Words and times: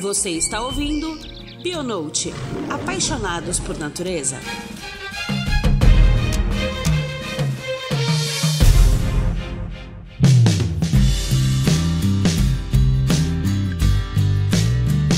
Você 0.00 0.30
está 0.30 0.60
ouvindo 0.62 1.18
Bionote 1.60 2.32
Apaixonados 2.70 3.58
por 3.58 3.76
Natureza. 3.76 4.36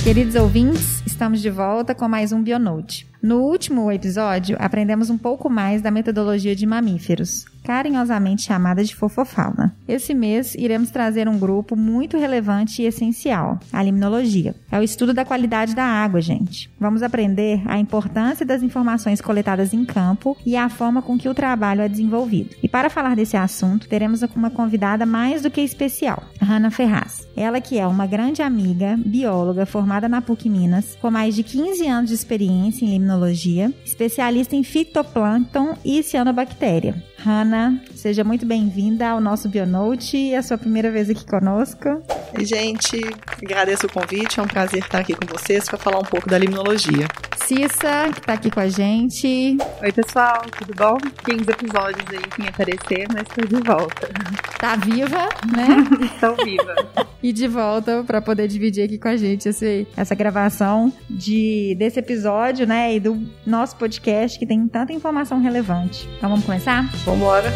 Queridos 0.03 0.35
ouvintes, 0.35 1.03
estamos 1.07 1.43
de 1.43 1.51
volta 1.51 1.95
com 1.95 2.09
mais 2.09 2.33
um 2.33 2.43
Bionote. 2.43 3.07
No 3.23 3.43
último 3.43 3.93
episódio, 3.93 4.57
aprendemos 4.59 5.11
um 5.11 5.19
pouco 5.19 5.51
mais 5.51 5.83
da 5.83 5.91
metodologia 5.91 6.57
de 6.57 6.65
mamíferos, 6.65 7.45
carinhosamente 7.71 8.43
chamada 8.43 8.83
de 8.83 8.97
fofofauna. 8.97 9.73
Esse 9.87 10.13
mês, 10.13 10.57
iremos 10.57 10.91
trazer 10.91 11.29
um 11.29 11.39
grupo 11.39 11.77
muito 11.77 12.19
relevante 12.19 12.83
e 12.83 12.85
essencial, 12.85 13.61
a 13.73 13.81
limnologia. 13.81 14.57
É 14.73 14.81
o 14.81 14.83
estudo 14.83 15.15
da 15.15 15.25
qualidade 15.25 15.73
da 15.73 15.85
água, 15.85 16.21
gente. 16.21 16.69
Vamos 16.81 17.01
aprender 17.01 17.63
a 17.67 17.79
importância 17.79 18.45
das 18.45 18.65
informações 18.65 19.21
coletadas 19.21 19.73
em 19.73 19.85
campo 19.85 20.37
e 20.45 20.57
a 20.57 20.69
forma 20.69 21.01
com 21.01 21.17
que 21.17 21.29
o 21.29 21.35
trabalho 21.35 21.83
é 21.83 21.89
desenvolvido. 21.89 22.57
E 22.61 22.67
para 22.67 22.91
falar 22.91 23.15
desse 23.15 23.37
assunto, 23.37 23.89
teremos 23.89 24.21
uma 24.35 24.51
convidada 24.51 25.07
mais 25.07 25.43
do 25.43 25.51
que 25.51 25.61
especial, 25.61 26.25
Hanna 26.43 26.73
Ferraz. 26.73 27.25
Ela 27.37 27.61
que 27.61 27.79
é 27.79 27.87
uma 27.87 28.05
grande 28.05 28.43
amiga, 28.43 28.99
bióloga 28.99 29.65
formada 29.65 30.09
na 30.09 30.21
PUC 30.21 30.49
Minas, 30.49 30.99
com 31.01 31.09
mais 31.09 31.37
de 31.37 31.45
15 31.45 31.87
anos 31.87 32.09
de 32.09 32.17
experiência 32.17 32.85
em 32.85 32.91
limnologia 32.91 33.73
especialista 33.85 34.57
em 34.57 34.65
fitoplâncton 34.65 35.77
e 35.85 36.03
cianobactéria. 36.03 37.10
Hanna, 37.25 37.79
seja 37.95 38.25
muito 38.25 38.47
bem-vinda 38.47 39.11
ao 39.11 39.21
nosso 39.21 39.47
Bionote, 39.47 40.33
é 40.33 40.39
a 40.39 40.43
sua 40.43 40.57
primeira 40.57 40.91
vez 40.91 41.11
aqui 41.11 41.27
conosco. 41.27 42.03
Gente, 42.39 42.99
agradeço 43.43 43.87
o 43.87 43.93
convite, 43.93 44.41
é 44.41 44.43
um 44.43 44.47
prazer 44.47 44.83
estar 44.83 45.01
aqui 45.01 45.15
com 45.15 45.27
vocês 45.27 45.67
para 45.67 45.77
falar 45.77 45.99
um 45.99 46.05
pouco 46.05 46.29
da 46.29 46.39
limnologia. 46.39 47.07
Cissa, 47.51 48.13
que 48.13 48.21
está 48.21 48.35
aqui 48.35 48.49
com 48.49 48.61
a 48.61 48.69
gente. 48.69 49.57
Oi, 49.83 49.91
pessoal, 49.91 50.41
tudo 50.57 50.73
bom? 50.73 50.97
15 51.25 51.51
episódios 51.51 52.05
aí 52.09 52.23
sem 52.37 52.47
aparecer, 52.47 53.09
mas 53.13 53.23
estou 53.23 53.45
de 53.45 53.67
volta. 53.67 54.09
Tá 54.57 54.77
viva, 54.77 55.29
né? 55.57 55.67
Estou 56.15 56.37
viva. 56.45 56.77
e 57.21 57.33
de 57.33 57.49
volta 57.49 58.05
para 58.05 58.23
poder 58.23 58.47
dividir 58.47 58.85
aqui 58.85 58.99
com 58.99 59.09
a 59.09 59.17
gente 59.17 59.49
esse, 59.49 59.85
essa 59.97 60.15
gravação 60.15 60.93
de, 61.09 61.75
desse 61.77 61.99
episódio, 61.99 62.69
né, 62.69 62.95
e 62.95 63.01
do 63.01 63.21
nosso 63.45 63.75
podcast 63.75 64.39
que 64.39 64.47
tem 64.47 64.69
tanta 64.69 64.93
informação 64.93 65.41
relevante. 65.41 66.09
Então 66.19 66.31
vamos 66.31 66.45
começar? 66.45 66.89
Vambora! 67.05 67.51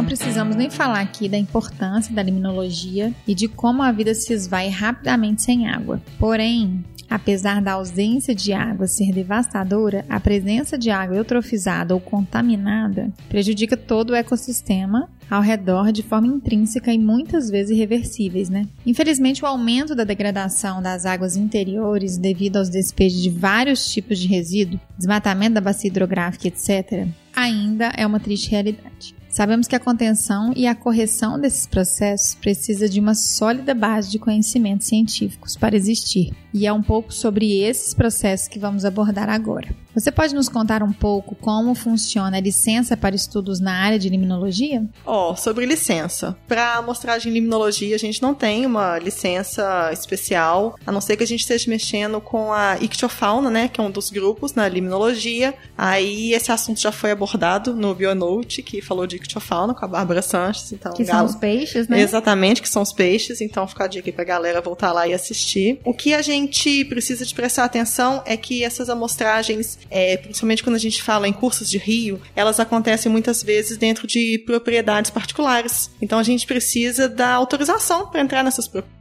Não 0.00 0.06
precisamos 0.06 0.56
nem 0.56 0.70
falar 0.70 1.00
aqui 1.00 1.28
da 1.28 1.36
importância 1.36 2.14
da 2.14 2.22
limnologia 2.22 3.12
e 3.28 3.34
de 3.34 3.46
como 3.46 3.82
a 3.82 3.92
vida 3.92 4.14
se 4.14 4.32
esvai 4.32 4.70
rapidamente 4.70 5.42
sem 5.42 5.68
água. 5.68 6.00
Porém, 6.18 6.82
Apesar 7.10 7.60
da 7.60 7.72
ausência 7.72 8.32
de 8.32 8.52
água 8.52 8.86
ser 8.86 9.12
devastadora, 9.12 10.04
a 10.08 10.20
presença 10.20 10.78
de 10.78 10.90
água 10.90 11.16
eutrofizada 11.16 11.92
ou 11.92 12.00
contaminada 12.00 13.12
prejudica 13.28 13.76
todo 13.76 14.10
o 14.10 14.14
ecossistema 14.14 15.10
ao 15.28 15.42
redor 15.42 15.90
de 15.90 16.04
forma 16.04 16.28
intrínseca 16.28 16.92
e 16.92 16.98
muitas 16.98 17.50
vezes 17.50 17.72
irreversíveis, 17.72 18.48
né? 18.48 18.68
Infelizmente, 18.86 19.42
o 19.42 19.48
aumento 19.48 19.92
da 19.92 20.04
degradação 20.04 20.80
das 20.80 21.04
águas 21.04 21.34
interiores 21.34 22.16
devido 22.16 22.58
aos 22.58 22.68
despejos 22.68 23.20
de 23.20 23.28
vários 23.28 23.92
tipos 23.92 24.16
de 24.16 24.28
resíduo, 24.28 24.78
desmatamento 24.96 25.54
da 25.54 25.60
bacia 25.60 25.88
hidrográfica, 25.88 26.46
etc., 26.46 27.08
ainda 27.34 27.92
é 27.96 28.06
uma 28.06 28.20
triste 28.20 28.52
realidade. 28.52 29.18
Sabemos 29.30 29.68
que 29.68 29.76
a 29.76 29.80
contenção 29.80 30.52
e 30.56 30.66
a 30.66 30.74
correção 30.74 31.38
desses 31.38 31.64
processos 31.64 32.34
precisa 32.34 32.88
de 32.88 32.98
uma 32.98 33.14
sólida 33.14 33.72
base 33.72 34.10
de 34.10 34.18
conhecimentos 34.18 34.88
científicos 34.88 35.56
para 35.56 35.76
existir, 35.76 36.32
e 36.52 36.66
é 36.66 36.72
um 36.72 36.82
pouco 36.82 37.14
sobre 37.14 37.60
esses 37.60 37.94
processos 37.94 38.48
que 38.48 38.58
vamos 38.58 38.84
abordar 38.84 39.28
agora. 39.28 39.68
Você 39.94 40.12
pode 40.12 40.34
nos 40.34 40.48
contar 40.48 40.84
um 40.84 40.92
pouco 40.92 41.34
como 41.34 41.74
funciona 41.74 42.36
a 42.36 42.40
licença 42.40 42.96
para 42.96 43.14
estudos 43.14 43.58
na 43.58 43.72
área 43.72 43.98
de 43.98 44.08
limnologia? 44.08 44.84
Ó, 45.04 45.32
oh, 45.32 45.36
sobre 45.36 45.66
licença. 45.66 46.36
Para 46.46 46.76
amostragem 46.76 47.30
em 47.30 47.34
limnologia, 47.34 47.96
a 47.96 47.98
gente 47.98 48.22
não 48.22 48.32
tem 48.32 48.64
uma 48.64 48.98
licença 48.98 49.90
especial, 49.92 50.78
a 50.86 50.92
não 50.92 51.00
ser 51.00 51.16
que 51.16 51.24
a 51.24 51.26
gente 51.26 51.40
esteja 51.40 51.68
mexendo 51.68 52.20
com 52.20 52.52
a 52.52 52.78
ictiofauna, 52.80 53.50
né, 53.50 53.68
que 53.68 53.80
é 53.80 53.84
um 53.84 53.90
dos 53.90 54.10
grupos 54.10 54.54
na 54.54 54.68
limnologia. 54.68 55.54
Aí 55.76 56.32
esse 56.34 56.52
assunto 56.52 56.80
já 56.80 56.92
foi 56.92 57.10
abordado 57.10 57.74
no 57.74 57.92
Bionote, 57.92 58.62
que 58.62 58.80
falou 58.80 59.08
de 59.08 59.16
ictiofauna 59.16 59.74
com 59.74 59.84
a 59.84 59.88
Bárbara 59.88 60.22
Sanches, 60.22 60.72
então 60.72 60.92
que 60.92 61.04
são 61.04 61.24
os 61.24 61.34
peixes, 61.34 61.88
né? 61.88 62.00
Exatamente, 62.00 62.62
que 62.62 62.68
são 62.68 62.82
os 62.82 62.92
peixes, 62.92 63.40
então 63.40 63.66
fica 63.66 63.84
a 63.84 63.88
dica 63.88 64.08
aí 64.08 64.12
pra 64.12 64.24
galera 64.24 64.60
voltar 64.60 64.92
lá 64.92 65.08
e 65.08 65.12
assistir. 65.12 65.80
O 65.84 65.92
que 65.92 66.14
a 66.14 66.22
gente 66.22 66.84
precisa 66.84 67.24
de 67.24 67.34
prestar 67.34 67.64
atenção 67.64 68.22
é 68.24 68.36
que 68.36 68.62
essas 68.62 68.88
amostragens 68.88 69.79
é, 69.90 70.16
principalmente 70.16 70.62
quando 70.62 70.76
a 70.76 70.80
gente 70.80 71.02
fala 71.02 71.28
em 71.28 71.32
cursos 71.32 71.70
de 71.70 71.78
rio, 71.78 72.20
elas 72.34 72.58
acontecem 72.58 73.10
muitas 73.10 73.42
vezes 73.42 73.76
dentro 73.76 74.06
de 74.06 74.38
propriedades 74.46 75.10
particulares. 75.10 75.90
Então 76.00 76.18
a 76.18 76.22
gente 76.22 76.46
precisa 76.46 77.08
da 77.08 77.32
autorização 77.32 78.06
para 78.08 78.20
entrar 78.20 78.42
nessas 78.42 78.66
propriedades, 78.66 78.99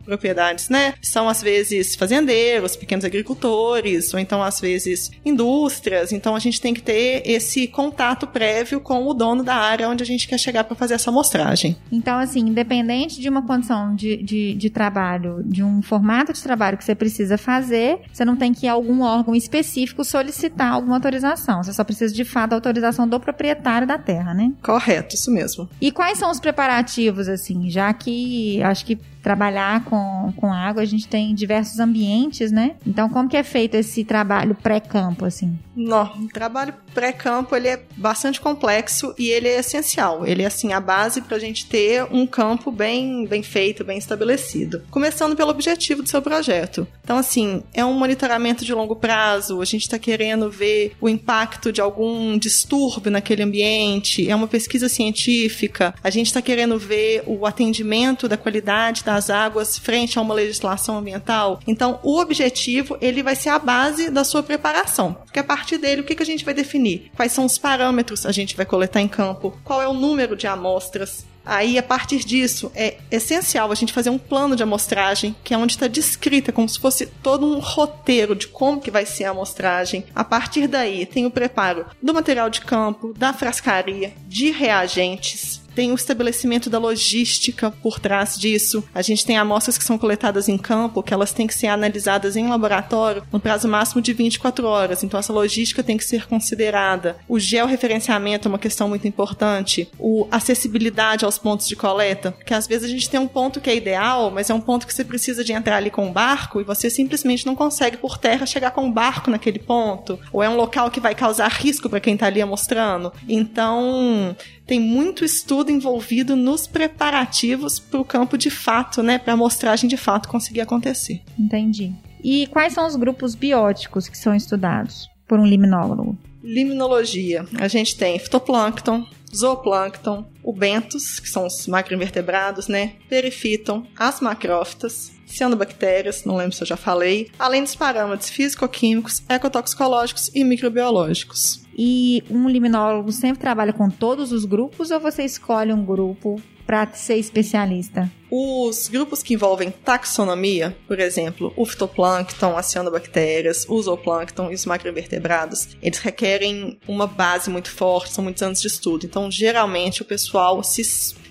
né? 0.69 0.93
São 1.01 1.27
às 1.29 1.41
vezes 1.41 1.95
fazendeiros, 1.95 2.75
pequenos 2.75 3.05
agricultores, 3.05 4.13
ou 4.13 4.19
então 4.19 4.41
às 4.41 4.59
vezes 4.59 5.11
indústrias. 5.25 6.11
Então 6.11 6.35
a 6.35 6.39
gente 6.39 6.61
tem 6.61 6.73
que 6.73 6.81
ter 6.81 7.21
esse 7.25 7.67
contato 7.67 8.27
prévio 8.27 8.79
com 8.79 9.05
o 9.07 9.13
dono 9.13 9.43
da 9.43 9.55
área 9.55 9.89
onde 9.89 10.03
a 10.03 10.05
gente 10.05 10.27
quer 10.27 10.37
chegar 10.37 10.63
para 10.63 10.75
fazer 10.75 10.95
essa 10.95 11.09
amostragem. 11.09 11.77
Então, 11.91 12.17
assim, 12.17 12.39
independente 12.39 13.19
de 13.19 13.29
uma 13.29 13.41
condição 13.45 13.95
de, 13.95 14.17
de, 14.17 14.53
de 14.53 14.69
trabalho, 14.69 15.41
de 15.45 15.63
um 15.63 15.81
formato 15.81 16.33
de 16.33 16.41
trabalho 16.41 16.77
que 16.77 16.83
você 16.83 16.95
precisa 16.95 17.37
fazer, 17.37 17.99
você 18.11 18.23
não 18.25 18.35
tem 18.35 18.53
que 18.53 18.65
ir 18.65 18.69
a 18.69 18.73
algum 18.73 19.01
órgão 19.01 19.35
específico 19.35 20.03
solicitar 20.03 20.73
alguma 20.73 20.95
autorização. 20.95 21.63
Você 21.63 21.73
só 21.73 21.83
precisa 21.83 22.13
de 22.13 22.23
fato 22.23 22.51
da 22.51 22.55
autorização 22.57 23.07
do 23.07 23.19
proprietário 23.19 23.87
da 23.87 23.97
terra, 23.97 24.33
né? 24.33 24.51
Correto, 24.61 25.15
isso 25.15 25.31
mesmo. 25.31 25.69
E 25.81 25.91
quais 25.91 26.17
são 26.17 26.31
os 26.31 26.39
preparativos, 26.39 27.27
assim, 27.27 27.69
já 27.69 27.93
que 27.93 28.61
acho 28.63 28.85
que 28.85 28.97
trabalhar 29.21 29.83
com, 29.85 30.33
com 30.35 30.51
água, 30.51 30.81
a 30.81 30.85
gente 30.85 31.07
tem 31.07 31.33
diversos 31.35 31.79
ambientes, 31.79 32.51
né? 32.51 32.75
Então, 32.85 33.09
como 33.09 33.29
que 33.29 33.37
é 33.37 33.43
feito 33.43 33.75
esse 33.75 34.03
trabalho 34.03 34.55
pré-campo, 34.55 35.25
assim? 35.25 35.57
Não, 35.75 36.03
o 36.03 36.27
trabalho 36.27 36.73
pré-campo, 36.93 37.55
ele 37.55 37.67
é 37.67 37.81
bastante 37.95 38.41
complexo 38.41 39.13
e 39.17 39.29
ele 39.29 39.47
é 39.47 39.59
essencial. 39.59 40.25
Ele 40.25 40.43
é, 40.43 40.45
assim, 40.45 40.73
a 40.73 40.79
base 40.79 41.21
para 41.21 41.37
a 41.37 41.39
gente 41.39 41.65
ter 41.65 42.03
um 42.11 42.25
campo 42.25 42.71
bem, 42.71 43.25
bem 43.25 43.43
feito, 43.43 43.83
bem 43.83 43.97
estabelecido. 43.97 44.83
Começando 44.89 45.35
pelo 45.35 45.51
objetivo 45.51 46.03
do 46.03 46.09
seu 46.09 46.21
projeto. 46.21 46.87
Então, 47.03 47.17
assim, 47.17 47.63
é 47.73 47.83
um 47.83 47.93
monitoramento 47.93 48.65
de 48.65 48.73
longo 48.73 48.95
prazo, 48.95 49.61
a 49.61 49.65
gente 49.65 49.83
está 49.83 49.97
querendo 49.97 50.49
ver 50.49 50.95
o 50.99 51.09
impacto 51.09 51.71
de 51.71 51.81
algum 51.81 52.37
distúrbio 52.37 53.11
naquele 53.11 53.43
ambiente, 53.43 54.29
é 54.29 54.35
uma 54.35 54.47
pesquisa 54.47 54.89
científica, 54.89 55.93
a 56.03 56.09
gente 56.09 56.27
está 56.27 56.41
querendo 56.41 56.77
ver 56.77 57.23
o 57.25 57.45
atendimento 57.45 58.27
da 58.27 58.37
qualidade 58.37 59.03
das 59.09 59.31
águas 59.31 59.79
frente 59.79 60.19
a 60.19 60.21
uma 60.21 60.35
legislação 60.35 60.99
ambiental. 60.99 61.59
Então, 61.65 61.99
o 62.03 62.19
objetivo, 62.19 62.95
ele 63.01 63.23
vai 63.23 63.35
ser 63.35 63.49
a 63.49 63.57
base 63.57 64.11
da 64.11 64.23
sua 64.23 64.43
preparação. 64.43 65.13
Porque 65.25 65.39
a 65.39 65.43
partir 65.43 65.79
dele, 65.79 66.01
o 66.01 66.03
que, 66.03 66.13
que 66.13 66.21
a 66.21 66.25
gente 66.25 66.45
vai 66.45 66.53
definir? 66.53 67.11
Quais 67.15 67.31
são 67.31 67.43
os 67.43 67.57
parâmetros 67.57 68.23
a 68.23 68.31
gente 68.31 68.55
vai 68.55 68.67
coletar 68.67 69.01
em 69.01 69.07
campo? 69.07 69.57
Qual 69.63 69.81
é 69.81 69.87
o 69.87 69.93
número 69.93 70.35
de 70.35 70.45
amostras? 70.45 71.25
Aí, 71.43 71.79
a 71.79 71.83
partir 71.83 72.19
disso, 72.19 72.71
é 72.75 72.97
essencial 73.09 73.71
a 73.71 73.75
gente 73.75 73.91
fazer 73.91 74.11
um 74.11 74.19
plano 74.19 74.55
de 74.55 74.61
amostragem, 74.61 75.35
que 75.43 75.51
é 75.51 75.57
onde 75.57 75.73
está 75.73 75.87
descrita 75.87 76.51
como 76.51 76.69
se 76.69 76.77
fosse 76.77 77.07
todo 77.07 77.47
um 77.47 77.57
roteiro 77.57 78.35
de 78.35 78.47
como 78.47 78.79
que 78.79 78.91
vai 78.91 79.07
ser 79.07 79.23
a 79.23 79.31
amostragem. 79.31 80.05
A 80.13 80.23
partir 80.23 80.67
daí, 80.67 81.07
tem 81.07 81.25
o 81.25 81.31
preparo 81.31 81.87
do 82.03 82.13
material 82.13 82.51
de 82.51 82.61
campo, 82.61 83.13
da 83.17 83.33
frascaria, 83.33 84.13
de 84.27 84.51
reagentes, 84.51 85.61
tem 85.79 85.93
o 85.93 85.95
estabelecimento 85.95 86.69
da 86.69 86.77
logística 86.77 87.71
por 87.71 88.01
trás 88.01 88.37
disso. 88.37 88.83
A 88.93 89.01
gente 89.01 89.25
tem 89.25 89.37
amostras 89.37 89.77
que 89.77 89.83
são 89.85 89.97
coletadas 89.97 90.49
em 90.49 90.57
campo, 90.57 91.01
que 91.01 91.13
elas 91.13 91.31
têm 91.31 91.47
que 91.47 91.53
ser 91.53 91.67
analisadas 91.67 92.35
em 92.35 92.49
laboratório 92.49 93.23
no 93.31 93.39
prazo 93.39 93.65
máximo 93.65 94.01
de 94.01 94.11
24 94.11 94.67
horas. 94.67 95.05
Então, 95.05 95.17
essa 95.17 95.31
logística 95.31 95.81
tem 95.81 95.95
que 95.95 96.03
ser 96.03 96.27
considerada. 96.27 97.15
O 97.29 97.39
georreferenciamento 97.39 98.45
é 98.45 98.49
uma 98.49 98.59
questão 98.59 98.89
muito 98.89 99.07
importante. 99.07 99.89
O 99.97 100.27
acessibilidade 100.29 101.23
aos 101.23 101.37
pontos 101.37 101.65
de 101.65 101.77
coleta, 101.77 102.35
que 102.45 102.53
às 102.53 102.67
vezes 102.67 102.83
a 102.83 102.91
gente 102.91 103.09
tem 103.09 103.17
um 103.17 103.27
ponto 103.29 103.61
que 103.61 103.69
é 103.69 103.75
ideal, 103.77 104.29
mas 104.31 104.49
é 104.49 104.53
um 104.53 104.59
ponto 104.59 104.85
que 104.85 104.93
você 104.93 105.05
precisa 105.05 105.45
de 105.45 105.53
entrar 105.53 105.77
ali 105.77 105.89
com 105.89 106.07
um 106.07 106.11
barco 106.11 106.59
e 106.59 106.65
você 106.65 106.89
simplesmente 106.89 107.45
não 107.45 107.55
consegue 107.55 107.95
por 107.95 108.17
terra 108.17 108.45
chegar 108.45 108.71
com 108.71 108.81
um 108.81 108.91
barco 108.91 109.31
naquele 109.31 109.59
ponto. 109.59 110.19
Ou 110.33 110.43
é 110.43 110.49
um 110.49 110.57
local 110.57 110.91
que 110.91 110.99
vai 110.99 111.15
causar 111.15 111.49
risco 111.49 111.89
para 111.89 112.01
quem 112.01 112.15
está 112.15 112.25
ali 112.25 112.43
mostrando. 112.43 113.13
Então, 113.29 114.35
tem 114.69 114.79
muito 114.79 115.25
estudo 115.25 115.71
envolvido 115.71 116.35
nos 116.35 116.67
preparativos 116.67 117.79
para 117.79 117.99
o 117.99 118.05
campo 118.05 118.37
de 118.37 118.51
fato, 118.51 119.01
né? 119.01 119.17
Para 119.17 119.33
a 119.33 119.35
amostragem 119.35 119.89
de 119.89 119.97
fato 119.97 120.29
conseguir 120.29 120.61
acontecer. 120.61 121.23
Entendi. 121.39 121.91
E 122.23 122.45
quais 122.45 122.73
são 122.73 122.85
os 122.85 122.95
grupos 122.95 123.33
bióticos 123.33 124.07
que 124.07 124.15
são 124.15 124.35
estudados 124.35 125.09
por 125.27 125.39
um 125.39 125.45
limnólogo? 125.45 126.15
Limnologia. 126.43 127.47
A 127.57 127.67
gente 127.67 127.97
tem 127.97 128.19
fitoplâncton, 128.19 129.07
zooplâncton, 129.35 130.29
o 130.43 130.53
bentos, 130.53 131.19
que 131.19 131.27
são 131.27 131.47
os 131.47 131.65
macroinvertebrados, 131.65 132.67
né? 132.67 132.93
Perifíton, 133.09 133.87
as 133.97 134.21
macrófitas, 134.21 135.11
cianobactérias, 135.25 136.25
não 136.25 136.35
lembro 136.35 136.55
se 136.55 136.61
eu 136.61 136.67
já 136.67 136.77
falei, 136.77 137.31
além 137.39 137.63
dos 137.63 137.75
parâmetros 137.75 138.29
físico-químicos, 138.29 139.23
ecotoxicológicos 139.27 140.29
e 140.35 140.43
microbiológicos. 140.43 141.67
E 141.81 142.21
um 142.29 142.49
liminólogo 142.49 143.09
sempre 143.09 143.39
trabalha 143.39 143.71
com 143.71 143.89
todos 143.89 144.33
os 144.33 144.43
grupos 144.43 144.91
ou 144.91 144.99
você 144.99 145.23
escolhe 145.23 145.71
um 145.71 145.85
grupo 145.85 146.35
para 146.67 146.85
ser 146.91 147.15
especialista? 147.15 148.11
Os 148.29 148.89
grupos 148.89 149.23
que 149.23 149.33
envolvem 149.33 149.71
taxonomia, 149.71 150.75
por 150.89 150.99
exemplo, 150.99 151.53
o 151.55 151.65
fitoplâncton, 151.65 152.57
as 152.57 152.65
cianobactérias, 152.65 153.65
o 153.69 153.81
zooplâncton 153.81 154.51
e 154.51 154.55
os 154.55 154.65
macroinvertebrados, 154.65 155.69
eles 155.81 155.99
requerem 155.99 156.77
uma 156.85 157.07
base 157.07 157.49
muito 157.49 157.71
forte, 157.71 158.11
são 158.11 158.25
muitos 158.25 158.43
anos 158.43 158.59
de 158.59 158.67
estudo. 158.67 159.05
Então, 159.05 159.31
geralmente, 159.31 160.01
o 160.01 160.05
pessoal 160.05 160.61
se 160.61 160.81